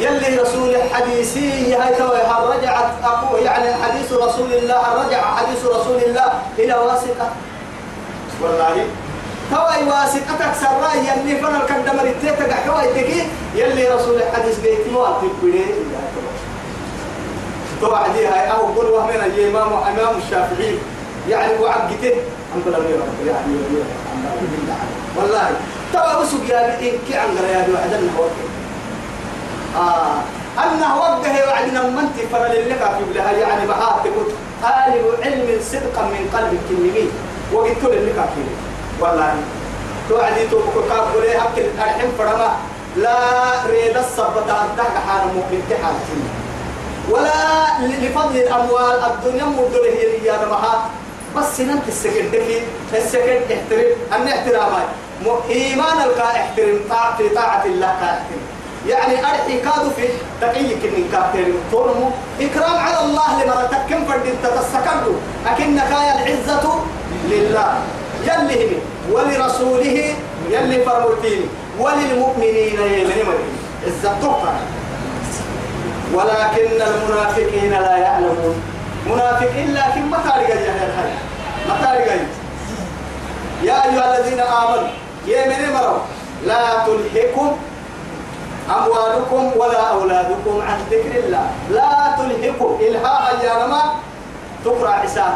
يلي 0.00 0.36
رسول 0.36 0.76
حديثي 0.92 1.74
هاي 1.74 1.94
توي 1.94 2.18
رجعت 2.52 2.90
أبو 3.04 3.36
يعني 3.36 3.74
حديث 3.74 4.12
رسول 4.12 4.52
الله 4.52 4.82
رجع 5.04 5.22
حديث 5.36 5.66
رسول 5.66 5.98
الله 6.06 6.32
إلى 6.58 6.74
واسطة. 6.74 7.28
والله. 8.42 8.86
توي 9.50 9.90
واسطتك 9.90 10.52
سراي 10.60 10.98
يلي 10.98 11.40
فنا 11.40 11.62
الكندمر 11.62 12.04
التيتا 12.04 12.56
كواي 12.66 12.88
تكي 12.94 13.22
يلي 13.54 13.88
رسول 13.88 14.16
الحديث 14.22 14.58
بيت 14.60 14.92
مواتب 14.92 15.32
بدي 15.42 15.64
توعدي 17.80 18.26
هاي 18.26 18.50
أو 18.52 18.66
قول 18.76 18.86
وهمنا 18.86 19.26
إمام 19.26 19.72
إمام 19.72 20.14
الشافعي. 20.24 20.78
يعني 21.30 21.52
وعقته 21.62 22.14
الحمد 22.48 22.66
لله 22.66 22.78
يعني 23.26 23.54
والله. 25.16 25.50
توا 25.92 26.16
وسق 26.22 26.44
يا 26.48 26.78
إن 26.80 26.98
كي 27.08 27.14
عن 27.18 27.28
يا 27.36 27.66
واحد؟ 27.74 27.92
أنه 27.92 28.12
وقه 28.18 28.46
آه. 29.76 30.18
أنه 30.64 30.96
وقه 30.98 31.34
وعدنا 31.48 31.82
من 31.82 32.06
تفر 32.18 32.44
لك 32.46 32.82
في 33.14 33.18
يعني 33.40 33.66
معاه 33.66 34.02
تقول 34.04 34.26
طالب 34.62 35.04
علم 35.22 35.60
صدقا 35.62 36.02
من 36.02 36.30
قلب 36.34 36.52
كلمي 36.68 37.08
وقلت 37.52 37.82
لك 37.84 38.18
في 38.34 38.42
والله. 39.00 39.34
توعدي 40.08 40.48
توبك 40.50 40.74
كاب 40.88 41.06
لي 41.22 41.36
أكل 41.36 41.62
الحين 41.78 42.10
فرما. 42.18 42.50
لا 42.96 43.16
ريد 43.70 43.96
الصبت 43.96 44.48
أنتك 44.48 44.94
حال 45.08 45.22
مؤمن 45.34 45.62
تحالتي 45.70 46.20
ولا 47.10 47.86
لفضل 47.86 48.36
الأموال. 48.36 48.98
الدنيا 49.10 49.44
مدره 49.44 49.96
يا 50.24 50.46
معها 50.50 50.90
بس 51.36 51.60
ننت 51.60 51.88
السكن 51.88 52.30
دكي 52.30 52.62
السكن 52.94 53.40
احترم 53.54 53.90
أن 54.12 54.28
احترامي 54.28 54.84
إيمان 55.50 55.96
الكا 56.08 56.24
احترم 56.24 56.80
طاعة 56.90 57.16
في 57.16 57.28
طاعة 57.28 57.64
الله 57.64 57.86
كا 57.86 58.06
احترم 58.06 58.42
يعني 58.88 59.20
أرحي 59.20 59.60
كادو 59.60 59.90
في 59.96 60.08
تقيك 60.40 60.82
من 60.84 61.08
كافتر 61.12 61.52
تورمو 61.70 62.10
إكرام 62.40 62.76
على 62.78 63.00
الله 63.04 63.44
لما 63.44 63.68
تكن 63.72 64.04
فردين 64.04 64.34
تتسكروا 64.42 65.16
أكنك 65.46 65.90
يا 65.90 66.14
العزة 66.16 66.74
لله. 67.30 67.74
يلي 68.24 68.66
هم 68.66 68.80
ولرسوله 69.12 70.14
يلي 70.50 70.84
فرمتين 70.84 71.48
وللمؤمنين 71.78 72.80
يلي 72.80 73.22
عزة 73.86 74.12
تقفر 74.22 74.54
ولكن 76.14 76.82
المنافقين 76.82 77.70
لا 77.70 77.96
يعلمون. 77.96 78.62
منافقين 79.06 79.74
لكن 79.74 80.02
ما 80.10 80.18
تارجع 80.18 80.54
يا 80.54 80.72
الحي. 80.72 81.12
تارجع 81.82 82.14
يا 83.62 83.84
أيها 83.84 84.18
الذين 84.18 84.40
آمنوا 84.40 84.88
يا 85.26 85.48
من 85.48 85.72
مروا 85.74 85.98
لا 86.46 86.86
تلهكم 86.86 87.56
أموالكم 88.70 89.50
ولا 89.56 89.82
أولادكم 89.90 90.62
عن 90.68 90.78
ذكر 90.90 91.24
الله. 91.24 91.50
لا 91.70 92.14
تلهكم. 92.18 92.78
إلهاء 92.80 93.44
يا 93.44 93.64
رما 93.64 93.82
تقرأ 94.64 94.90
عسى 94.90 95.26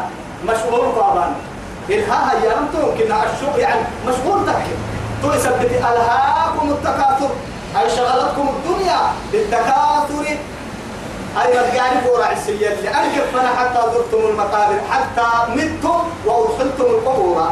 مشغول 0.45 0.95
طبعا 0.95 1.35
إلهاء 1.89 2.41
يا 2.43 2.51
رما 2.53 2.67
ممكن 2.73 3.05
الشغل 3.05 3.59
يعني 3.59 3.81
مشغول 4.07 4.45
تكي 4.45 4.75
تثبت 5.23 5.71
ألهاكم 5.71 6.69
التكاثر. 6.69 7.29
أي 7.81 7.89
شغلتكم 7.89 8.49
الدنيا 8.49 8.99
بالتكاثر. 9.31 10.37
أي 11.41 11.51
مجاني 11.51 12.01
فورع 12.07 12.31
السيئة 12.31 12.73
اللي 12.73 12.89
أنكف 12.89 13.25
فنا 13.33 13.49
حتى 13.59 13.81
زرتم 13.93 14.25
المقابر 14.27 14.79
حتى 14.91 15.27
متم 15.55 16.03
وأدخلتم 16.25 16.85
القبور. 16.85 17.49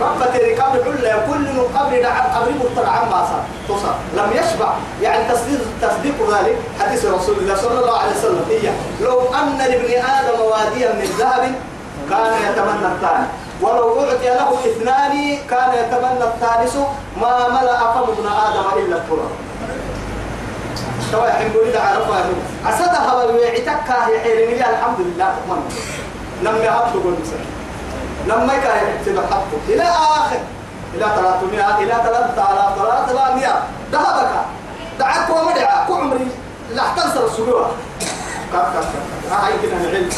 ربة 0.00 0.34
ركاب 0.36 0.84
حلة 0.84 1.26
كل 1.26 1.44
من 1.56 1.66
قبر 1.74 2.00
نعم 2.02 2.22
قبر 2.34 2.50
مطلع 2.50 2.88
عما 2.88 3.26
صار 3.28 3.44
تصر. 3.68 3.94
لم 4.16 4.30
يشبع. 4.32 4.72
يعني 5.02 5.24
تصديق 5.32 5.60
تصديق 5.82 6.14
ذلك 6.34 6.56
حديث 6.80 7.04
رسول 7.04 7.36
الله 7.38 7.56
صلى 7.56 7.80
الله 7.80 7.98
عليه 7.98 8.16
وسلم. 8.16 8.44
إيه 8.50 8.72
لو 9.00 9.20
أن 9.20 9.58
لابن 9.58 9.90
آدم 10.04 10.40
واديا 10.40 10.92
من 10.92 11.08
ذهب 11.18 11.52
كان 12.10 12.32
يتمنى 12.50 12.86
الثاني. 12.94 13.26
ولو 13.62 14.00
أعطي 14.00 14.26
له 14.26 14.50
اثنان 14.66 15.38
كان 15.50 15.70
يتمنى 15.74 16.24
الثالث 16.24 16.76
ما 17.20 17.48
ملأ 17.48 17.78
فم 17.78 18.02
ابن 18.02 18.26
آدم 18.46 18.66
إلا 18.78 18.96
التراب. 18.96 19.30
حنقول 21.12 21.68
إذا 21.68 21.80
عرفها 21.80 22.24
أسدها 22.66 23.24
ويعتك 23.24 23.88
يا 23.88 24.20
حيرين 24.22 24.58
الحمد 24.58 25.00
لله 25.00 25.34
تمام 25.46 25.62
لما 26.42 26.64
يهبط 26.64 26.92
قول 26.92 27.14
مثلا 27.22 27.44
لما 28.26 28.54
يكاين 28.54 28.96
يحسب 28.96 29.18
حقه 29.30 29.58
إلى 29.68 29.82
آخر 29.82 30.38
إلى 30.94 31.06
300 31.16 31.78
إلى 31.78 31.94
3000 32.04 33.08
300 33.08 33.62
ذهبك 33.92 34.30
دعك 34.98 35.30
ومدعك 35.30 35.90
عمري 35.90 36.26
لا 36.74 36.82
كف 36.96 37.18
كف 38.52 38.86
هاي 39.32 39.52
كنا 39.62 39.82
نعلم 39.82 40.08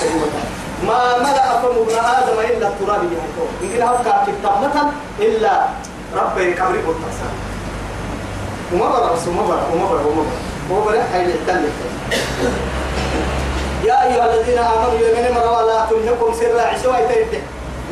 ما 0.86 1.18
ملأ 1.18 1.60
فم 1.60 1.76
ابن 1.82 1.94
آدم 2.04 2.38
إلا 2.40 2.68
التراب 2.68 3.02
يهتو 3.04 3.44
يمكن 3.62 3.82
هبكى 3.82 4.32
كتابة 4.32 4.82
إلا 5.18 5.66
ربي 6.16 6.54
كبري 6.54 6.78
قلت 6.78 6.96
وما 8.72 8.88
برا 8.88 9.10
وما 9.28 9.42
برا 9.42 9.62
وما 9.74 9.86
برا 9.88 10.00
وما 10.00 10.22
برا 10.22 10.55
يا 13.84 14.04
أيها 14.06 14.34
الذين 14.34 14.58
آمنوا 14.58 14.98
يمين 14.98 15.34
مروا 15.34 15.62
لا 15.62 15.86
تلهكم 15.90 16.32
سر 16.40 16.60
عشوا 16.60 16.96
يتيته 16.98 17.40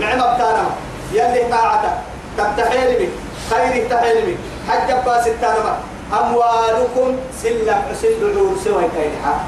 نعمة 0.01 0.35
بتانا 0.35 0.67
يلي 1.13 1.49
طاعتك 1.51 1.95
تبتحيل 2.39 2.91
بك 2.99 3.09
خير 3.51 3.89
تحيل 3.91 4.27
بك 4.27 4.37
حج 4.69 5.05
باس 5.07 5.27
التانما 5.27 5.79
أموالكم 6.13 7.17
سلة 7.43 7.83
سل 8.03 8.39
عور 8.39 8.57
سوى 8.65 8.83
يتيتها 8.85 9.41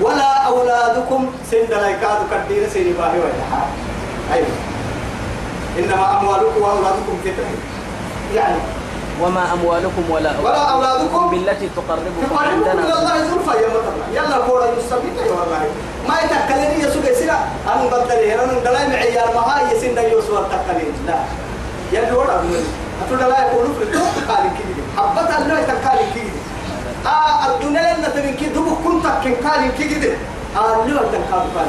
ولا 0.00 0.32
أولادكم 0.46 1.30
سن 1.50 1.56
لا 1.70 1.88
يكادوا 1.88 2.26
كدين 2.30 2.68
سن 2.74 2.92
باهي 2.98 3.18
ويتحا 3.18 3.62
أيوة. 4.32 4.46
إنما 5.78 6.20
أموالكم 6.20 6.62
وأولادكم 6.62 7.18
فتنة 7.24 7.54
يعني 8.34 8.56
وما 9.20 9.52
أموالكم 9.52 10.10
ولا 10.10 10.30
ولا 10.44 10.56
أولادكم 10.72 11.30
بالتي 11.30 11.68
تقربكم 11.76 12.22
تقربكم 12.22 12.38
عندنا 12.48 12.72
إلى 12.72 12.92
الله 12.98 13.18
زلفى 13.18 13.62
يا 13.62 13.68
مطلع 13.68 14.06
يلا 14.22 14.46
كورا 14.46 14.66
يستميت 14.78 15.16
يا 15.26 15.30
والله 15.32 15.62
ما 16.08 16.14
يتكلني 16.20 16.84
يسوق 16.84 17.10
يسيرا 17.10 17.38
أنا 17.74 17.84
بدل 17.86 18.30
هنا 18.30 18.52
ندلا 18.60 18.88
معيار 18.88 19.34
ما 19.34 19.40
هاي 19.40 19.76
يسين 19.76 19.98
يوسف 19.98 20.30
التكلين 20.30 20.92
لا. 21.06 21.14
يلا 21.92 22.12
ولا 22.18 22.32
أقول 22.34 22.60
أتقول 23.04 23.18
لا 23.30 23.46
يقولوا 23.46 23.74
في 23.78 23.82
الدوق 23.84 24.12
قال 24.28 24.44
كذي 24.58 24.82
حبتها 24.96 25.38
اللي 25.38 25.54
يتكلم 25.62 26.08
كذي 26.14 26.32
آه 27.06 27.54
الدنيا 27.54 27.94
لنا 27.98 28.08
تبين 28.08 28.34
كذي 28.36 28.46
دبوا 28.48 28.76
كنت 28.84 29.06
كن 29.24 29.48
قال 29.48 29.70
كذي 29.78 30.16
آه 30.56 30.82
اللي 30.84 30.96
يتكلم 30.96 31.24
قال 31.56 31.66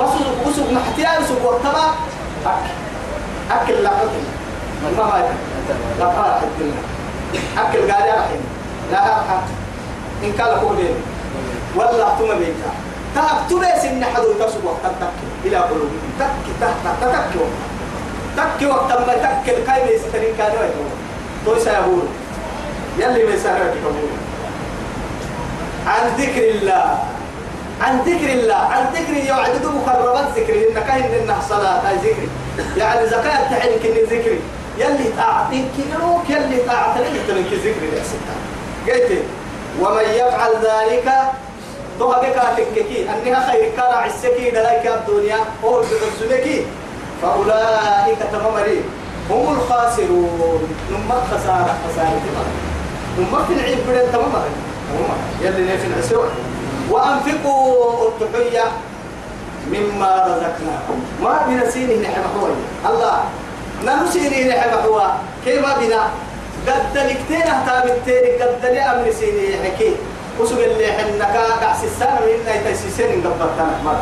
بس 0.00 0.10
وسوق 0.46 0.70
محتيا 0.72 1.18
وسوق 1.20 1.52
وقتها. 1.52 1.94
أكل 2.46 2.70
أكل 3.50 3.82
لا 3.82 3.90
أكل. 3.90 4.24
ما 4.98 5.04
ما 5.04 5.28
لا 5.98 6.06
فرح 6.10 6.40
الدنيا 6.42 6.82
أكل 7.58 7.92
قال 7.92 8.06
يا 8.08 8.14
رحيم 8.14 8.42
لا 8.92 9.00
أرحم. 9.06 9.42
إن 10.24 10.32
كان 10.38 10.46
قولين 10.46 10.94
ولا 11.76 12.08
أحتم 12.08 12.38
بيتا 12.38 12.70
تكتب 13.14 13.62
سن 13.82 14.04
حدو 14.04 14.30
وقت 14.64 14.84
تك 15.00 15.16
إلى 15.44 15.56
قلوبهم 15.56 16.12
تك 16.18 16.26
تك 16.60 16.74
تك 17.00 17.24
تك 18.36 18.70
وقت 18.70 18.90
ما 18.92 19.14
تك 19.14 19.46
الكاي 19.48 19.80
بيسترين 19.88 20.34
كانوا 20.38 20.62
يقولون 20.64 20.98
توي 21.44 21.60
سيقول. 21.60 22.02
يلي 22.98 23.26
بيسارع 23.26 23.58
يقول 23.58 23.94
عن 25.86 26.02
ذكر 26.18 26.44
الله. 26.50 26.98
عن 27.80 27.98
ذكر 27.98 28.32
الله. 28.32 28.54
عن 28.54 28.86
ذكر 28.94 29.28
يوعد 29.28 29.66
مقربات 29.66 30.26
ذكري 30.36 30.68
إنك 30.68 30.90
إن 30.90 31.34
صلاة 31.48 31.90
أي 31.90 31.96
ذكري 31.96 32.28
يعني 32.76 33.06
زكاة 33.06 33.48
إن 33.64 33.72
ذكري. 34.10 34.40
يلي 35.14 35.22
تعطيك 35.22 35.64
كيلوك 35.76 36.30
يلي 36.30 36.58
تعطيك 36.66 37.22
تلك 37.28 37.52
ذكري 37.52 37.88
يا 37.96 38.02
ستة. 38.02 38.34
قلت 38.86 39.22
ومن 39.80 40.04
يفعل 40.14 40.52
ذلك 40.62 41.12
بك 42.00 42.36
تككي 42.56 43.06
أنها 43.08 43.50
خير 43.50 43.70
كان 43.76 43.92
عسكي 43.92 44.50
دلاك 44.50 44.86
الدنيا 44.86 45.38
هو 45.64 45.80
بترسلكي 45.80 46.66
فأولئك 47.22 48.18
تمامري. 48.32 48.82
هم 49.30 49.56
الخاسرون. 49.56 50.76
نما 50.90 51.22
خسارة 51.30 51.74
خسارة 51.88 52.20
نما 53.18 53.44
في 53.44 53.52
العين 53.52 53.78
بدل 53.88 54.12
تمامري. 54.12 54.54
يلي 55.42 55.74
نفي 55.74 55.86
العسوة 55.86 56.28
وأنفقوا 56.90 58.08
التحية 58.08 58.64
مما 59.68 60.24
رزقناكم. 60.24 60.98
ما 61.22 61.46
بنسينه 61.48 62.02
نحن 62.02 62.22
الله. 62.86 63.24
نمسيني 63.86 64.48
نحب 64.48 64.72
هو. 64.86 64.98
كيما 65.44 65.76
بنا 65.80 66.02
قد 66.68 66.96
لكتين 66.96 67.46
اهتابتين 67.54 68.24
قد 68.40 68.62
لي 68.64 68.80
أمر 68.80 69.06
سيني 69.20 69.56
حكي. 69.64 69.92
وسوق 70.40 70.58
اللي 70.58 70.92
حنك 70.92 71.36
قعس 71.62 71.84
السنة 71.84 72.18
من 72.24 72.32
إنا 72.40 72.54
يتسيسين 72.54 73.22
قبضتنا. 73.22 73.78
ما 73.84 73.92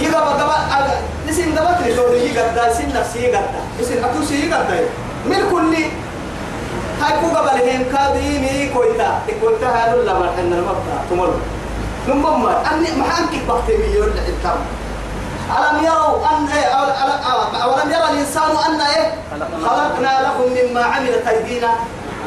يقبل 0.00 0.42
قبل 0.42 0.90
نسين 1.28 1.58
قبل 1.58 1.96
لو 1.96 2.12
يقبل 2.12 2.74
سين 2.76 2.90
نفسي 2.96 3.26
قبل 3.26 3.54
نسين 3.80 4.04
أتوسي 4.04 4.52
قبل 4.52 4.84
من 5.30 5.40
كل 5.50 5.72
هاي 7.02 7.12
كو 7.20 7.26
قبل 7.36 7.56
هم 7.68 7.82
كابيني 7.92 8.68
كويتا. 8.74 9.22
كويتا 9.40 9.66
هذا 9.66 10.02
لا 10.02 10.14
مرحنا 10.18 10.42
المبدا 10.58 10.96
تمر. 11.10 11.34
نمم 12.08 12.46
أني 12.46 12.88
محنك 13.00 13.34
بختي 13.48 13.76
مليون 13.76 14.10
لحتام 14.16 14.58
ألم 15.58 15.84
يروا 15.84 16.16
أن 16.30 16.48
أولم 17.62 17.90
يرى 17.90 18.10
الإنسان 18.10 18.42
أن 18.68 18.80
إيه؟ 18.80 19.14
خلقنا 19.66 20.20
لكم 20.28 20.52
مما 20.52 20.84
عملت 20.84 21.26
أيدينا 21.28 21.70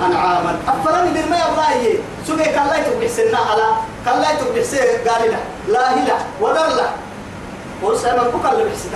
أنعاما. 0.06 0.60
أفرني 0.68 1.10
بالما 1.12 1.38
يبغى 1.38 1.74
إيه 1.74 1.98
سوى 2.28 2.44
كلا 2.46 2.76
يتبع 2.78 3.08
سنة 3.08 3.38
على 3.52 3.64
كلا 4.06 4.32
يتبع 4.32 4.64
سنة 4.64 5.12
قال 5.12 5.32
لا 5.32 5.38
لا 5.74 5.94
هلا 5.94 6.16
ودر 6.42 6.68
لا 6.76 6.90
وسأنا 7.84 8.24
بكرة 8.24 8.52
اللي 8.52 8.64
بحسي 8.64 8.90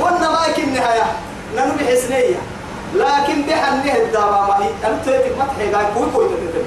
وأنا 0.00 0.30
ما 0.30 0.46
يكن 0.46 0.74
نهاية. 0.74 1.02
ننو 1.56 1.72
بحسنية. 1.80 2.36
لكن 2.94 3.42
بحنيه 3.42 3.92
الدابا 4.02 4.40
ما 4.48 4.56
هي 4.64 4.68
أنت 4.90 5.08
ما 5.38 5.44
تحيي 5.46 5.74
قاي 5.74 5.84
كوي 5.94 6.10
كوي 6.14 6.24
تتبع 6.28 6.62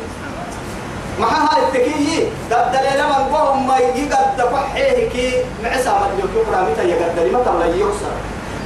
مع 1.19 1.27
هاي 1.27 1.63
التكيي 1.63 2.29
دبدل 2.51 2.99
لما 2.99 3.17
نقوم 3.19 3.67
ما 3.67 3.77
يقد 3.77 4.37
دفحيه 4.37 5.09
كي 5.09 5.43
معسى 5.63 5.89
ما 5.89 6.07
يجوك 6.17 6.47
رامتا 6.53 6.83
يقد 6.83 7.19
لما 7.19 7.43
تبلا 7.43 7.75
يوسر 7.75 8.13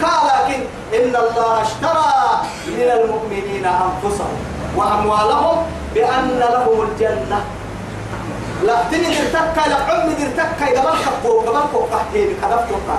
قال 0.04 0.22
لكن 0.28 0.60
إن 0.94 1.16
الله 1.16 1.62
اشترى 1.62 2.14
من 2.68 2.90
المؤمنين 2.98 3.66
أنفسهم 3.66 4.38
وأموالهم 4.76 5.58
بأن 5.94 6.40
لهم 6.40 6.82
الجنة. 6.82 7.40
لا 8.64 8.76
تني 8.92 9.08
درتكا 9.16 9.70
لا 9.70 9.76
عم 9.76 10.10
درتكا 10.20 10.72
إذا 10.72 10.82
ما 10.84 10.92
خبوا 10.92 11.42
قبل 11.42 11.62
كوكا 11.74 12.00
بكذا 12.14 12.68
كوكا 12.70 12.98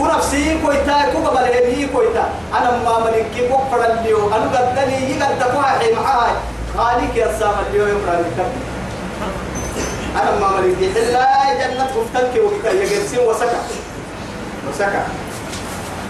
ونفسي 0.00 0.58
كويتا 0.64 1.12
كوكا 1.12 1.30
بلهي 1.30 1.86
كويتا. 1.86 2.28
أنا 2.54 2.70
ما 2.84 2.98
ملكي 3.04 3.48
كوكا 3.48 3.86
الليو 3.92 4.28
أنا 4.28 4.58
قد 4.58 4.78
لي 4.88 5.10
يقد 5.10 5.38
دفحي 5.38 5.92
معاي. 5.94 6.32
خالق 6.78 7.16
يا 7.16 7.38
سام 7.38 7.54
اليوم 7.70 7.88
يقرأ 7.88 8.20
الكتاب 8.20 8.50
أنا 10.22 10.40
ما 10.40 10.48
مريض 10.48 10.76
إلا 10.96 11.26
جنة 11.60 11.90
وكا 12.44 12.70
يجلسين 12.72 13.18
وسكا 13.28 13.60
وسكا 14.68 15.06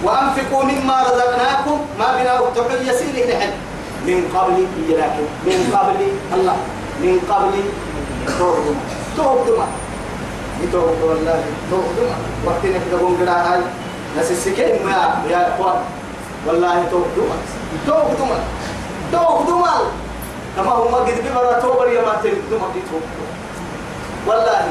وأنفقوا 0.05 0.63
مما 0.65 1.03
رزقناكم 1.03 1.79
ما 1.99 2.17
بنا 2.17 2.41
وتحل 2.41 2.89
يسير 2.89 3.29
نحن 3.31 3.51
من 4.07 4.31
قبل 4.35 4.67
لكن 4.89 5.27
من 5.47 5.77
قبل 5.77 5.97
الله 6.35 6.57
من 7.01 7.21
قبل 7.31 7.53
تهدم 8.39 8.77
تهدم 9.17 9.63
يتوب 10.63 10.97
والله 11.03 11.45
تهدم 11.71 12.11
وقتنا 12.47 12.79
كده 12.91 12.99
قوم 13.01 13.17
قراءة 13.23 13.53
هاي. 13.55 13.61
ناس 14.17 14.31
السكين 14.31 14.87
ما 14.87 15.23
يا 15.31 15.55
إخوان. 15.55 15.77
والله 16.47 16.75
دوما 16.91 17.37
توك 19.13 19.49
دوما 19.49 19.77
كما 20.57 20.73
هو 20.73 20.97
قد 20.97 21.15
ببرا 21.25 21.61
توبر 21.61 21.89
يا 21.89 22.01
ما 22.03 22.15
دي 22.23 22.31
توك 22.91 23.03
والله 24.27 24.69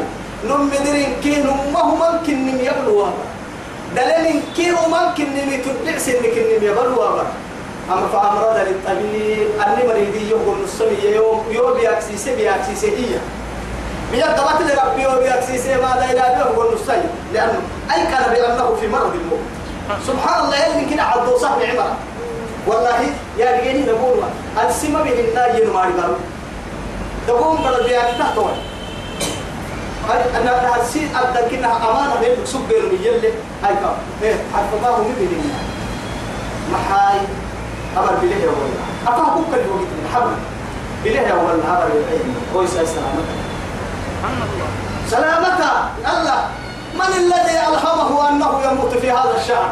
نم 0.49 0.67
مدرين 0.67 1.15
كي 1.23 1.35
نم 1.43 1.75
هو 1.75 1.95
ممكن 1.95 2.45
نم 2.47 2.59
يبلوا 2.59 3.07
دليل 3.95 4.41
كي 4.55 4.71
ممكن 4.71 5.25
نم 5.35 5.61
تبع 5.65 5.97
سنك 5.97 6.35
نم 6.37 6.63
يبلوا 6.63 7.21
أما 7.91 8.07
فأمرض 8.07 8.57
للطبيب 8.67 9.47
أني 9.67 9.87
مريدي 9.87 10.29
يوم 10.29 10.61
السمي 10.63 11.15
يوم 11.15 11.45
يوم 11.51 11.73
بيأكسيسي 11.73 12.35
بيأكسيسي 12.35 12.87
هي. 12.87 13.15
بيد 14.11 14.23
قبت 14.23 14.61
لربي 14.61 15.01
يوم 15.03 15.15
بيأكسيسي 15.15 15.75
ماذا 15.75 16.05
إلى 16.11 16.43
هو 16.57 16.69
النصي 16.69 17.01
لأنه 17.33 17.61
أي 17.93 18.03
كان 18.05 18.33
بأنه 18.33 18.75
في 18.81 18.87
مرض 18.87 19.13
الموت. 19.15 19.45
سبحان 20.07 20.45
الله 20.45 20.57
يلي 20.65 20.93
كده 20.93 21.03
عبد 21.03 21.35
صاحب 21.37 21.61
عمر 21.61 21.93
والله 22.67 22.99
يا 23.37 23.51
رجالي 23.51 23.85
نقول 23.91 24.17
السما 24.67 25.03
بهن 25.03 25.37
ينمار 25.61 25.91
قالوا 25.91 26.15
تقوم 27.27 27.57
بلد 27.63 27.83
بيأك 27.83 28.15
تحتوي 28.19 28.51
أنا 30.41 30.75
هسي 30.75 31.07
أبدا 31.15 31.47
كنا 31.49 31.67
أمانة 31.89 32.15
بين 32.21 32.45
سبير 32.45 32.83
يلي. 33.03 33.29
هاي 33.63 33.73
كام 33.75 33.95
إيه 34.23 34.35
حرف 34.53 34.81
ما 34.81 34.87
هو 34.89 35.01
مبين 35.01 35.51
محاي 36.73 37.19
أمر 37.97 38.13
بليه 38.21 38.35
يا 38.35 38.49
ولد. 38.49 38.77
أفهم 39.07 39.33
كوك 39.33 39.53
اللي 39.53 39.69
وقت 39.69 39.91
محمد 40.09 40.37
بليه 41.03 41.19
يا 41.19 41.33
ولد 41.33 41.59
أمر 41.65 41.89
كويس 42.53 42.69
سلامتك. 42.69 43.39
سلامتها 45.09 45.89
الله. 46.13 46.47
من 46.95 47.11
الذي 47.17 47.57
ألهمه 47.67 48.29
أنه 48.29 48.71
يموت 48.71 48.97
في 48.97 49.11
هذا 49.11 49.33
الشهر 49.37 49.69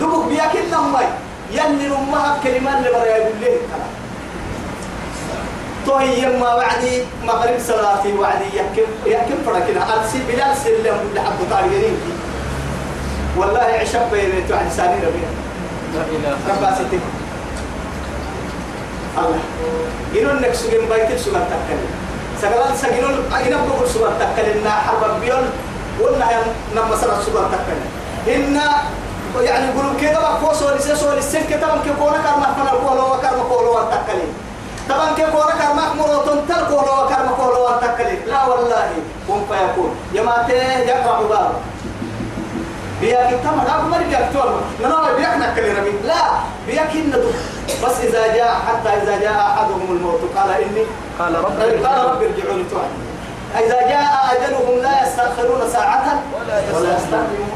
دبك 0.00 0.24
بياكل 0.28 0.58
نمي 0.72 1.06
يلي 1.56 1.88
نمها 1.88 2.38
كلمة 2.44 2.78
اللي 2.78 2.90
برا 2.90 3.04
يقول 3.04 3.36
له 3.40 3.48
الكلام 3.48 3.92
توهي 5.86 6.22
يما 6.22 6.56
بعدي 6.56 7.02
مغرب 7.24 7.58
صلاتي 7.68 8.12
وعدي 8.12 8.48
يحكم 8.54 8.88
يحكم 9.06 9.38
فرقنا 9.46 9.82
أرسي 9.94 10.18
بلال 10.28 10.56
سلم 10.64 10.98
لحد 11.14 11.38
طارقين 11.50 11.96
والله 13.36 13.68
عشب 13.80 14.10
بيني 14.12 14.48
توعد 14.48 14.68
ساني 14.76 14.96
ربيع. 15.06 15.28
ربا 16.48 16.74
ستي 16.74 16.98
الله. 19.18 19.40
إنو 20.16 20.40
نك 20.40 20.54
سجن 20.54 20.84
بيت 20.88 21.20
سجن 21.20 21.44
تكلم. 21.52 21.90
سجلان 22.42 22.76
سجنون 22.76 23.14
إنو 23.46 23.58
بقول 23.68 23.88
سجن 23.88 24.12
تكلم. 24.20 24.64
نا 24.64 24.70
حرب 24.70 25.20
بيون. 25.20 25.44
ولا 26.00 26.26
نما 26.76 26.96
سر 26.96 27.12
سجن 27.26 27.46
تكلم. 27.52 27.88
إن 28.34 28.60
يعني 29.40 29.66
يقولوا 29.70 30.00
كده 30.00 30.20
بقى 30.20 30.40
فوق 30.40 30.52
سوري 30.52 30.78
سوري 30.78 31.18
السن 31.18 31.44
كده 31.50 31.66
من 31.74 31.94
كونا 31.98 32.18
كارما 32.22 32.54
فنا 32.56 32.70
كولو 32.88 33.14
وكارما 33.14 33.44
كولو 33.48 33.74
تكلم. 33.74 34.30
طبعا 34.88 35.14
كيف 35.16 35.30
كونا 35.30 35.54
كارما 35.58 35.94
مرو 35.94 36.22
تنتر 36.22 36.64
كولو 36.68 37.04
وكارما 37.04 37.32
كولو 37.36 37.68
تكلم. 37.80 38.20
لا 38.26 38.46
والله 38.46 38.90
كن 39.28 39.40
فيكون. 39.48 39.90
يماته 40.12 40.78
يقرأ 40.78 41.22
بابا 41.22 41.52
بياك 43.00 43.30
تمر 43.44 43.66
أبو 43.76 43.88
مريم 43.88 44.08
بياك 44.08 44.28
تمر 44.32 44.60
ننا 44.80 45.12
بياك 45.16 45.36
نكل 45.36 45.78
ربي؟ 45.78 45.92
لا 46.04 46.22
بياك 46.66 46.96
ندو 46.96 47.30
بس 47.84 48.00
إذا 48.00 48.26
جاء 48.36 48.54
حتى 48.66 48.88
إذا 49.02 49.20
جاء 49.20 49.36
أحدهم 49.40 49.86
الموت 49.90 50.20
قال 50.36 50.50
إني 50.50 50.84
قال 51.18 51.34
رب 51.44 51.60
قال 51.86 52.04
رب 52.04 52.22
ارجعوني 52.22 52.64
توعد 52.70 52.92
إذا 53.58 53.80
جاء 53.92 54.08
أجلهم 54.32 54.82
لا 54.82 55.02
يستأخرون 55.02 55.70
ساعة 55.72 56.22
ولا 56.74 56.96
يستقدمون. 56.96 57.55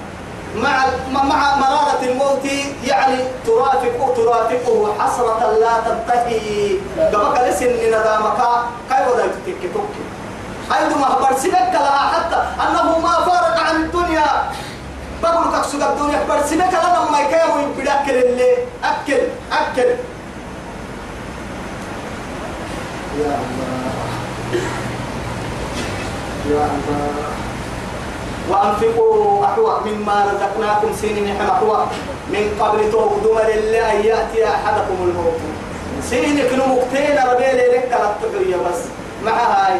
مع 0.55 0.85
مع 1.23 1.55
مرارة 1.55 2.01
الموت 2.03 2.45
يعني 2.83 3.17
ترافق 3.45 4.13
ترافقه 4.15 4.93
حسرة 4.99 5.57
لا 5.59 5.73
تنتهي. 5.85 6.77
قبك 7.13 7.39
لسن 7.39 7.71
ندامك. 7.87 8.41
كيف 8.89 9.07
ودا 9.07 9.27
تكتك 9.47 9.89
أيضا 10.75 10.95
ما 10.95 11.19
برسلك 11.19 11.71
لها 11.73 12.11
حتى 12.13 12.35
أنه 12.35 12.99
ما 12.99 13.13
فارق 13.13 13.59
عن 13.59 13.75
الدنيا. 13.75 14.51
بقول 15.23 15.51
تقصد 15.51 15.81
الدنيا. 15.81 16.23
برسلك 16.29 16.73
لنا 16.73 17.11
ما 17.11 17.19
يكيو 17.19 17.59
يبدأكل 17.59 18.11
اللي 18.11 18.57
أكل 18.83 19.21
أكل. 19.51 19.89
يا 23.19 23.35
الله. 23.41 23.91
يا 26.49 26.65
الله. 26.65 27.40
وأنفقوا 28.51 29.45
أحوى 29.45 29.73
مما 29.85 30.25
رزقناكم 30.31 30.89
سنين 31.01 31.37
حمحوى 31.39 31.85
من 32.29 32.43
قبل 32.61 32.91
تغدم 32.91 33.37
لله 33.49 33.91
يأتي 33.91 34.47
أحدكم 34.47 34.97
الموت. 35.07 35.39
سنين 36.09 36.37
كنو 36.49 36.65
مقتين 36.65 37.17
ربي 37.31 37.43
لك 37.43 37.83
تلتقيا 37.91 38.57
بس. 38.57 38.79
مع 39.25 39.31
هاي. 39.31 39.79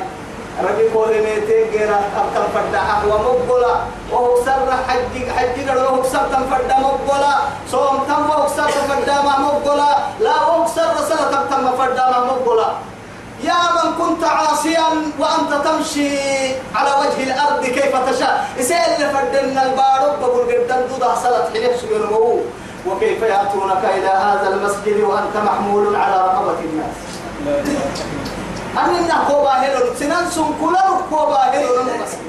ربي 0.64 0.90
قولي 0.94 1.22
ميتين 1.22 1.70
غير 1.74 1.90
أبتن 2.20 2.46
فرد 2.54 2.76
أحوى 2.76 3.12
مقبلا 3.12 3.76
وهو 4.12 4.36
سر 4.46 4.72
حج 4.88 5.14
حج 5.38 5.78
وهو 5.78 6.04
سر 6.04 6.20
تنفرد 6.34 6.72
مقبلا 6.80 7.34
صوم 7.72 7.98
تم 8.08 8.30
وهو 8.30 8.48
سر 8.48 8.70
تنفرد 8.72 9.10
مقبلا 9.40 9.92
لا 10.20 10.36
وهو 10.48 10.68
سر 10.76 10.96
سنة 11.10 11.44
تم 11.52 11.72
فرد 11.78 12.00
مقبلا 12.28 12.70
يا 13.44 13.60
من 13.76 13.88
كنت 14.00 14.24
عاصيا 14.24 14.88
وانت 15.20 15.61
تمشي 15.72 16.10
على 16.76 16.92
وجه 17.00 17.24
الأرض 17.24 17.66
كيف 17.66 17.96
تشاء. 18.10 18.50
يسال 18.58 19.14
فردنا 19.14 19.66
البارب 19.66 20.20
بقول 20.22 20.46
قدام 20.46 20.84
دودا 20.90 21.16
صلاة 21.16 21.50
حلف 21.54 21.82
سبحانه 21.82 22.40
وكيف 22.88 23.22
يأتونك 23.22 23.84
إلى 23.98 24.08
هذا 24.08 24.48
المسجد 24.54 25.00
وأنت 25.02 25.38
محمول 25.38 25.96
على 25.96 26.16
رقبة 26.16 26.60
الناس. 26.60 26.96
أننا 28.78 29.24
كوبا 29.28 29.62
هيرو 29.62 29.96
سنان 30.00 30.30
سن 30.30 30.54
كلنا 30.62 31.02
كوبا 31.10 31.52
هيرو 31.52 31.76
نمسك 31.84 32.22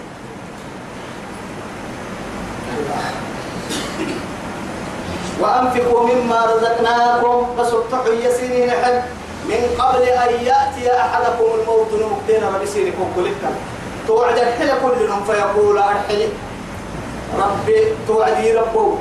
وأنفقوا 5.41 6.09
مما 6.09 6.47
رزقناكم 6.47 7.47
بس 7.59 7.73
التحية 7.73 8.31
سنين 8.31 8.71
حج 8.71 9.03
من 9.45 9.63
قبل 9.79 10.03
أن 10.03 10.33
يأتي 10.45 11.01
أحدكم 11.01 11.45
الموت 11.61 11.89
نمكتين 11.93 12.43
ربسينكم 12.55 13.13
كلكم 13.17 13.55
توعد 14.07 14.39
الحل 14.39 14.71
كلهم 14.83 15.25
فيقول 15.25 15.79
أرحلي 15.79 16.29
ربي 17.39 17.95
توعدي 18.09 18.53
ربو. 18.53 18.97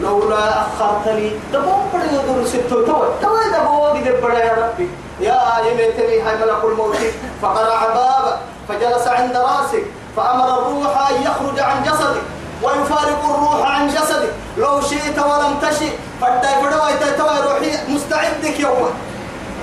لولا 0.00 0.60
أخرتني. 0.60 1.30
تبون 1.52 1.88
بدي 1.94 2.16
يدور 2.16 2.44
ستو. 2.44 2.84
تو 2.86 3.04
تو 3.22 3.28
بوا 3.64 3.88
قدر 3.88 4.20
بدا 4.22 4.44
يا 4.44 4.52
ربي. 4.52 4.88
يا 5.20 5.40
يمتني 5.66 6.20
هاي 6.20 6.36
ملك 6.36 6.64
الموت. 6.64 6.96
فقرع 7.42 7.86
بابك 7.94 8.38
فجلس 8.68 9.06
عند 9.08 9.36
رأسك. 9.36 9.84
فأمر 10.16 10.58
الروح 10.58 11.10
أن 11.10 11.22
يخرج 11.22 11.60
عن 11.60 11.82
جسدك. 11.82 12.22
ويفارق 12.62 13.20
الروح 13.24 13.70
عن 13.70 13.88
جسدك. 13.88 14.32
لو 14.58 14.80
شئت 14.80 15.18
ولم 15.18 15.58
تشئ 15.62 15.90
فداي 16.20 16.54
فدوي 16.62 16.92
تتوي 17.00 17.38
روحي 17.46 17.70
مستعدك 17.88 18.60
يوما. 18.60 18.90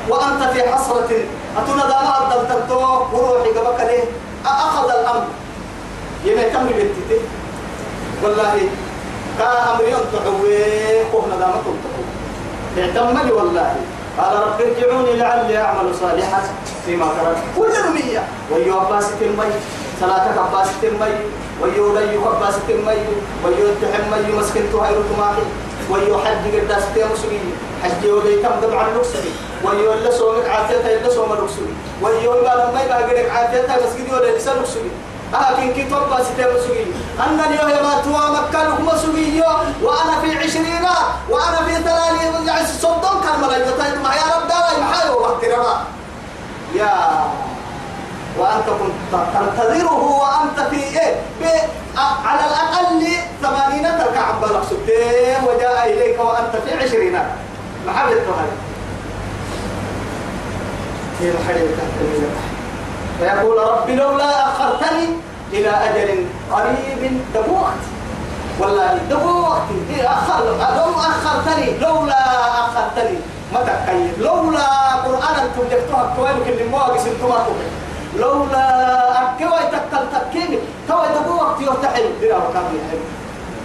وأنت 0.09 0.43
في 0.53 0.61
حسرة. 0.71 1.11
أتنا 1.57 1.85
داما 1.91 2.15
الدلتلتو 2.21 2.79
وروحي 3.13 3.49
قبك 3.49 3.79
ليه؟ 3.79 4.03
أخذ 4.45 4.89
الأمر. 4.89 5.25
يمتن 6.25 6.65
بنتي. 6.67 7.19
والله 8.23 8.69
كا 9.39 9.73
أمر 9.73 9.83
ينتحوي 9.83 10.57
كهنا 11.11 11.35
داما 11.39 11.57
تنتحو 11.65 12.03
اعتمد 12.77 13.31
والله. 13.31 13.75
قال 14.17 14.35
رب 14.47 14.61
ارجعوني 14.61 15.13
لعلي 15.13 15.57
أعمل 15.57 15.95
صالحا. 16.01 16.41
فيما 16.85 17.05
ترك. 17.05 17.37
كل 17.57 17.71
رمية 17.87 18.23
ويو 18.51 18.81
أباسة 18.81 19.17
المي 19.21 19.51
صلاتك 20.01 20.37
أباسة 20.37 20.81
المي 20.83 21.15
ويو 21.61 21.95
ليو 21.97 22.21
أباسة 22.31 22.67
المي 22.69 23.01
ويو 23.45 23.65
التحم 23.65 24.11
مي. 24.11 24.39
مسكنتو 24.39 24.77
هاي 24.77 24.93
رتماحي 24.95 25.45
ويو 25.93 26.17
حج 26.17 26.55
قداس 26.55 26.83
تيمسوي 26.93 27.39
حج 27.83 28.05
ولي 28.07 28.35
كم 28.41 28.59
دمع 28.61 28.87
اللوكسي 28.87 29.31
ويو 29.63 29.93
اللي 29.93 30.11
سومك 30.11 30.49
عافيتها 30.49 30.97
اللي 30.97 31.09
سوم 31.09 31.33
اللوكسي 31.33 31.61
ويو 32.01 32.31
ما 32.31 32.53
لما 32.69 32.81
يبقى 32.83 33.03
قدك 33.03 33.29
عافيتها 33.29 33.77
مسجد 33.77 34.13
ولا 34.13 34.37
لسان 34.37 34.55
لوكسي 34.57 34.79
لكن 35.33 35.73
كي 35.73 35.83
توبا 35.89 36.23
ستة 36.23 36.53
مسوي 36.53 36.85
أن 37.19 37.39
اليوم 37.39 37.83
ما 37.83 38.01
توا 38.05 38.29
مكة 38.29 38.81
مسوي 38.81 39.41
وأنا 39.83 40.21
في 40.21 40.37
عشرينات 40.37 40.97
وأنا 41.29 41.57
في 41.67 41.73
ثلاثين 41.83 42.47
يعني 42.47 42.67
صدق 42.67 43.23
كان 43.23 43.41
ملايين 43.41 44.01
ما 44.03 44.13
يا 44.15 44.35
رب 44.35 44.47
داوي 44.47 44.81
محايو 44.83 45.21
وقت 45.21 45.43
يا 46.75 47.23
وأنت 48.39 48.65
كنت 48.65 49.21
تنتظره 49.33 50.01
وأنت 50.03 50.69
في 50.69 50.75
إيه؟ 50.75 51.15
على 52.25 52.39
الأقل 52.39 53.07
ثمانين 53.41 53.83
تركع 53.83 54.21
عبالك 54.21 54.61
سبتين 54.69 55.35
وجاء 55.47 55.89
إليك 55.93 56.19
وأنت 56.19 56.55
في 56.65 56.83
عشرين. 56.83 57.19
محبة 57.87 58.11
هذا 58.11 58.55
هي 61.21 61.31
محبة 61.31 61.67
فيقول 63.19 63.57
رب 63.57 63.89
لولا 63.89 64.47
أخرتني 64.47 65.07
إلى 65.53 65.69
أجل 65.69 66.25
قريب 66.51 67.21
دبو 67.35 67.53
وقت 67.55 67.83
والله 68.59 68.97
دبو 69.09 69.41
وقت 69.41 69.61
إيه 69.89 70.07
أخر 70.13 70.43
لو 70.45 70.99
أخرتني. 70.99 71.77
لولا 71.77 72.25
أخرتني. 72.65 73.17
متى؟ 73.53 73.73
كيف 73.87 74.19
لولا 74.19 74.67
قرآن 75.05 75.35
أنتم 75.39 75.63
جبتوها 75.71 76.13
كوين 76.17 76.35
كل 76.45 76.69
مواقس 76.71 77.01
أنتم 77.07 77.25
أكوين 77.25 77.69
لولا 78.19 79.21
أكوي 79.21 79.59
تكل 79.71 80.05
تكيني 80.13 80.59
توي 80.87 81.07
دبو 81.15 81.35
وقت 81.35 81.61
يرتحل. 81.61 82.03
درا 82.21 82.37
وكام 82.37 82.63
يحب 82.77 83.01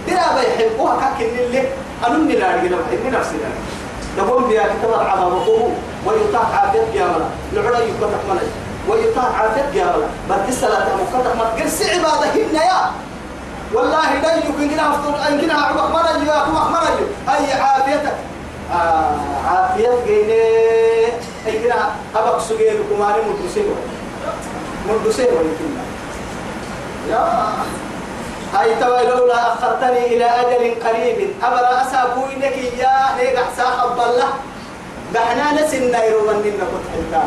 درا 0.07 0.39
بيحب 0.41 0.79
وهكاك 0.79 1.21
اللي 1.21 1.63
أنني 2.07 2.33
لا 2.35 2.53
أرجع 2.53 2.77
بحب 2.77 3.13
نفسي 3.13 3.35
لا 3.37 4.23
دبون 4.23 4.43
بيا 4.47 4.63
كتب 4.63 4.89
العمى 5.01 5.21
بقوه 5.29 5.71
ويطاع 6.05 6.41
عافية 6.55 6.81
بيامنا 6.93 7.29
لعلا 7.53 7.79
يكتب 7.79 8.09
ملك 8.29 8.49
ويطاع 8.89 9.23
عافية 9.23 9.65
بيامنا 9.73 10.07
بس 10.29 10.49
الصلاة 10.49 10.87
مكتب 10.95 11.35
ملك 11.39 11.61
قرس 11.61 11.81
عبادة 11.81 12.33
هنا 12.33 12.63
يا. 12.63 12.91
والله 13.73 14.13
لا 14.21 14.35
يمكن 14.35 14.69
كنا 14.69 14.89
أفضل 14.89 15.15
أن 15.15 15.41
كنا 15.41 15.53
عبق 15.53 15.89
مرة 15.89 16.23
يا 16.27 16.37
أخو 16.43 16.51
مرة 16.51 16.99
هاي 17.27 17.53
عافيتك؟ 17.53 18.13
آه 18.73 19.15
عافية 19.49 19.89
جيني 20.07 20.41
أي 21.47 21.59
كنا 21.63 21.89
أبق 22.15 22.39
سجين 22.39 22.73
كماني 22.89 23.17
مدرسين. 23.29 23.65
مدرسين 24.93 25.25
ولكن 25.25 25.69
يا 27.09 27.23
هاي 28.53 28.75
توي 28.81 29.03
لولا 29.07 29.53
أخرتني 29.53 30.05
إلى 30.07 30.25
أجل 30.25 30.63
قريب. 30.85 31.17
أبرا 31.43 31.81
أسابوي 31.81 32.35
لك 32.41 32.57
يا 32.77 32.95
ليك 33.17 33.35
أحساق 33.35 33.77
الله 33.93 34.29
دحنا 35.13 35.61
نسينا 35.61 36.03
يرومن 36.03 36.41
لنا 36.45 36.65
كنت 36.71 36.85
حلتا 36.93 37.23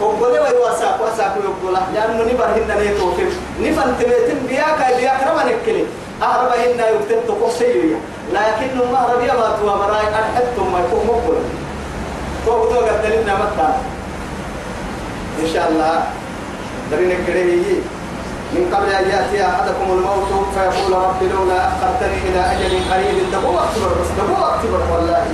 وقولي 0.00 0.38
ويواساك 0.38 1.00
واساك 1.00 1.32
ويقول 1.36 1.74
لأنه 1.94 2.22
نبرهن 2.32 2.70
نيتوكم 2.80 3.30
نفن 3.60 3.88
تبيتن 3.98 4.38
بياك 4.48 4.80
بياك 4.96 5.20
رما 5.28 5.44
نكلي. 5.44 5.84
أهربهن 6.22 6.80
يكتب 6.94 7.20
تقصيليا 7.28 7.98
لكن 8.32 8.78
ما 8.92 9.00
ربيا 9.12 9.34
ما 9.34 9.56
توا 9.60 9.76
براي. 9.76 10.06
أنحبتم 10.08 10.72
ما 10.72 10.78
يكون 10.78 11.06
مقبل 11.06 11.38
فوق 12.46 12.72
دو 12.72 12.78
قدلنا 12.78 13.34
متى 13.34 13.70
إن 15.42 15.46
شاء 15.54 15.68
الله. 15.68 16.02
درين 16.90 17.10
الكريمي 17.20 17.82
من 18.52 18.74
قبل 18.74 18.90
أن 18.92 19.04
يأتي 19.10 19.46
أحدكم 19.46 19.86
الموت 19.90 20.28
فيقول 20.54 20.92
رب 20.92 21.22
لولا 21.22 21.68
أخرتني 21.68 22.18
إلى 22.28 22.40
أجل 22.52 22.72
قريب 22.92 23.16
دبوا 23.32 23.58
أكتبر 23.64 23.90
بس 24.00 24.10
دبوا 24.18 24.54
أكتبر 24.54 24.80
والله. 24.92 25.26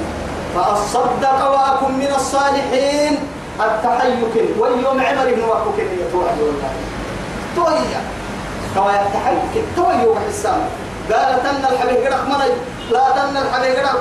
فأصدق 0.55 1.51
وأكن 1.51 1.93
من 1.99 2.13
الصالحين. 2.17 3.19
التحيك 3.61 4.35
واليوم 4.59 5.01
عمر 5.01 5.27
بن 5.35 5.43
وقوك 5.43 5.79
يتوعد 5.79 6.39
والله. 6.41 6.73
تويا 7.57 8.01
تويا 8.75 9.03
التحيك 9.07 9.65
تويا 9.77 10.15
السام 10.29 10.61
قالت 11.13 11.45
أن 11.47 11.65
الحبيب 11.73 11.97
قرق 12.07 12.29
مري 12.29 12.51
لا 12.91 13.05
تن 13.17 13.37
الحبيب 13.37 13.77
قرق 13.77 14.01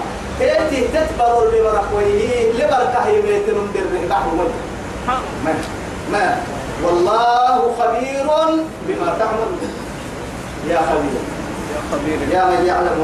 تأتي 0.41 0.81
تتبر 0.93 1.45
لبركويه 1.53 2.53
لبركه 2.53 3.07
يميتن 3.07 3.57
در 3.73 3.85
نحو 4.09 4.29
ما 5.45 5.53
ما. 6.11 6.41
والله 6.83 7.75
خبير 7.79 8.25
بما 8.87 9.09
تعمل 9.19 9.51
يا 10.69 10.77
خبير. 10.77 11.21
يا 11.73 11.79
خبير. 11.91 12.19
يا 12.33 12.45
من 12.45 12.65
يعلم 12.65 12.99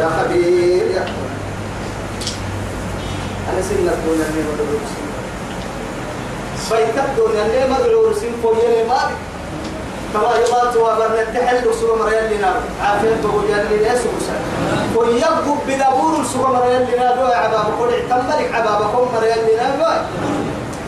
يا 0.00 0.08
خبير 0.18 0.86
يا. 0.90 1.04
خبير 1.04 1.22
أنا 3.50 3.62
سنة 3.62 3.94
دون 4.06 4.18
مدعو 4.18 5.01
رسين 6.72 6.86
بيتك 6.86 7.08
دون 7.16 7.30
اللي 7.30 7.74
مدعو 7.74 8.10
رسين 8.10 8.32
فويلي 8.42 8.84
ما 8.88 9.10
كما 10.14 10.30
يبات 10.36 10.76
وابن 10.76 11.14
التحل 11.14 11.74
سوى 11.80 11.98
مريال 11.98 12.36
لنا 12.36 12.54
عافية 12.82 13.16
بوجان 13.24 13.66
لنا 13.70 13.94
سوى 13.94 14.12
ويبقوا 14.96 15.56
بدبور 15.68 16.24
سوى 16.32 16.48
مريال 16.56 16.86
لنا 16.94 17.14
دو. 17.14 17.22
عباب 17.32 17.64
قول 17.78 17.88
اعتملك 17.94 18.54
عبابكم 18.54 19.08
مريال 19.16 19.38
لنا 19.38 19.76
دو. 19.78 19.90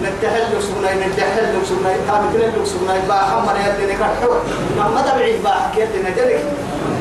نتحل 0.03 0.63
سونا 0.63 0.95
نتحل 1.07 1.67
سونا 1.69 1.91
تامتنا 2.07 2.65
سونا 2.65 2.95
باحا 3.09 3.37
مريال 3.47 3.75
لنا 3.81 3.95
كحوة 3.95 4.41
لما 4.77 5.03
تبعي 5.03 5.37
باحا 5.45 5.71
كيف 5.77 5.89
لنا 5.97 6.11
جلك 6.11 6.45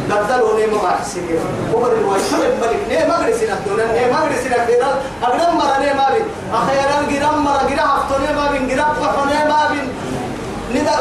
بدلوا 0.10 0.60
نيم 0.60 0.74
ما 0.84 0.92
حسين 1.02 1.26
عمر 1.74 1.92
الوشر 1.92 2.42
الملك 2.52 2.82
نيم 2.90 3.12
أغرسنا 3.12 3.54
الدنيا 3.54 3.88
نيم 3.98 4.16
أغرسنا 4.16 4.66
خيرا 4.66 4.92
أغرم 5.24 5.58
مرة 5.58 5.78
نيم 5.80 6.00
أبين 6.08 6.26
أخيرا 6.54 6.96
جرام 7.12 7.44
مرة 7.44 7.64
جرا 7.70 7.86
حفتو 7.94 8.16
نيم 8.26 8.38
أبين 8.48 8.64
جرا 8.68 8.84
قحو 8.84 9.26
نيم 9.26 9.52
أبين 9.66 9.88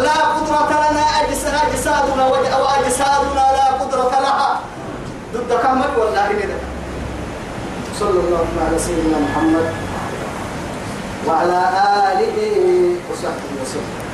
لا 0.07 0.17
قدرة 0.37 0.71
لنا 0.91 1.05
أجس 1.21 1.43
أجسادنا 1.47 2.25
وأجسادنا 2.63 3.45
لا 3.59 3.67
قدرة 3.81 4.11
لها. 4.21 4.61
ضد 5.35 5.51
كامل 5.63 5.91
والله 5.99 6.29
ندى 6.33 6.59
صلى 8.01 8.21
الله 8.21 8.47
على 8.67 8.79
سيدنا 8.79 9.19
محمد 9.19 9.67
وعلى 11.27 11.61
آله 12.13 12.37
وصحبه 13.11 13.51
وسلم. 13.63 14.12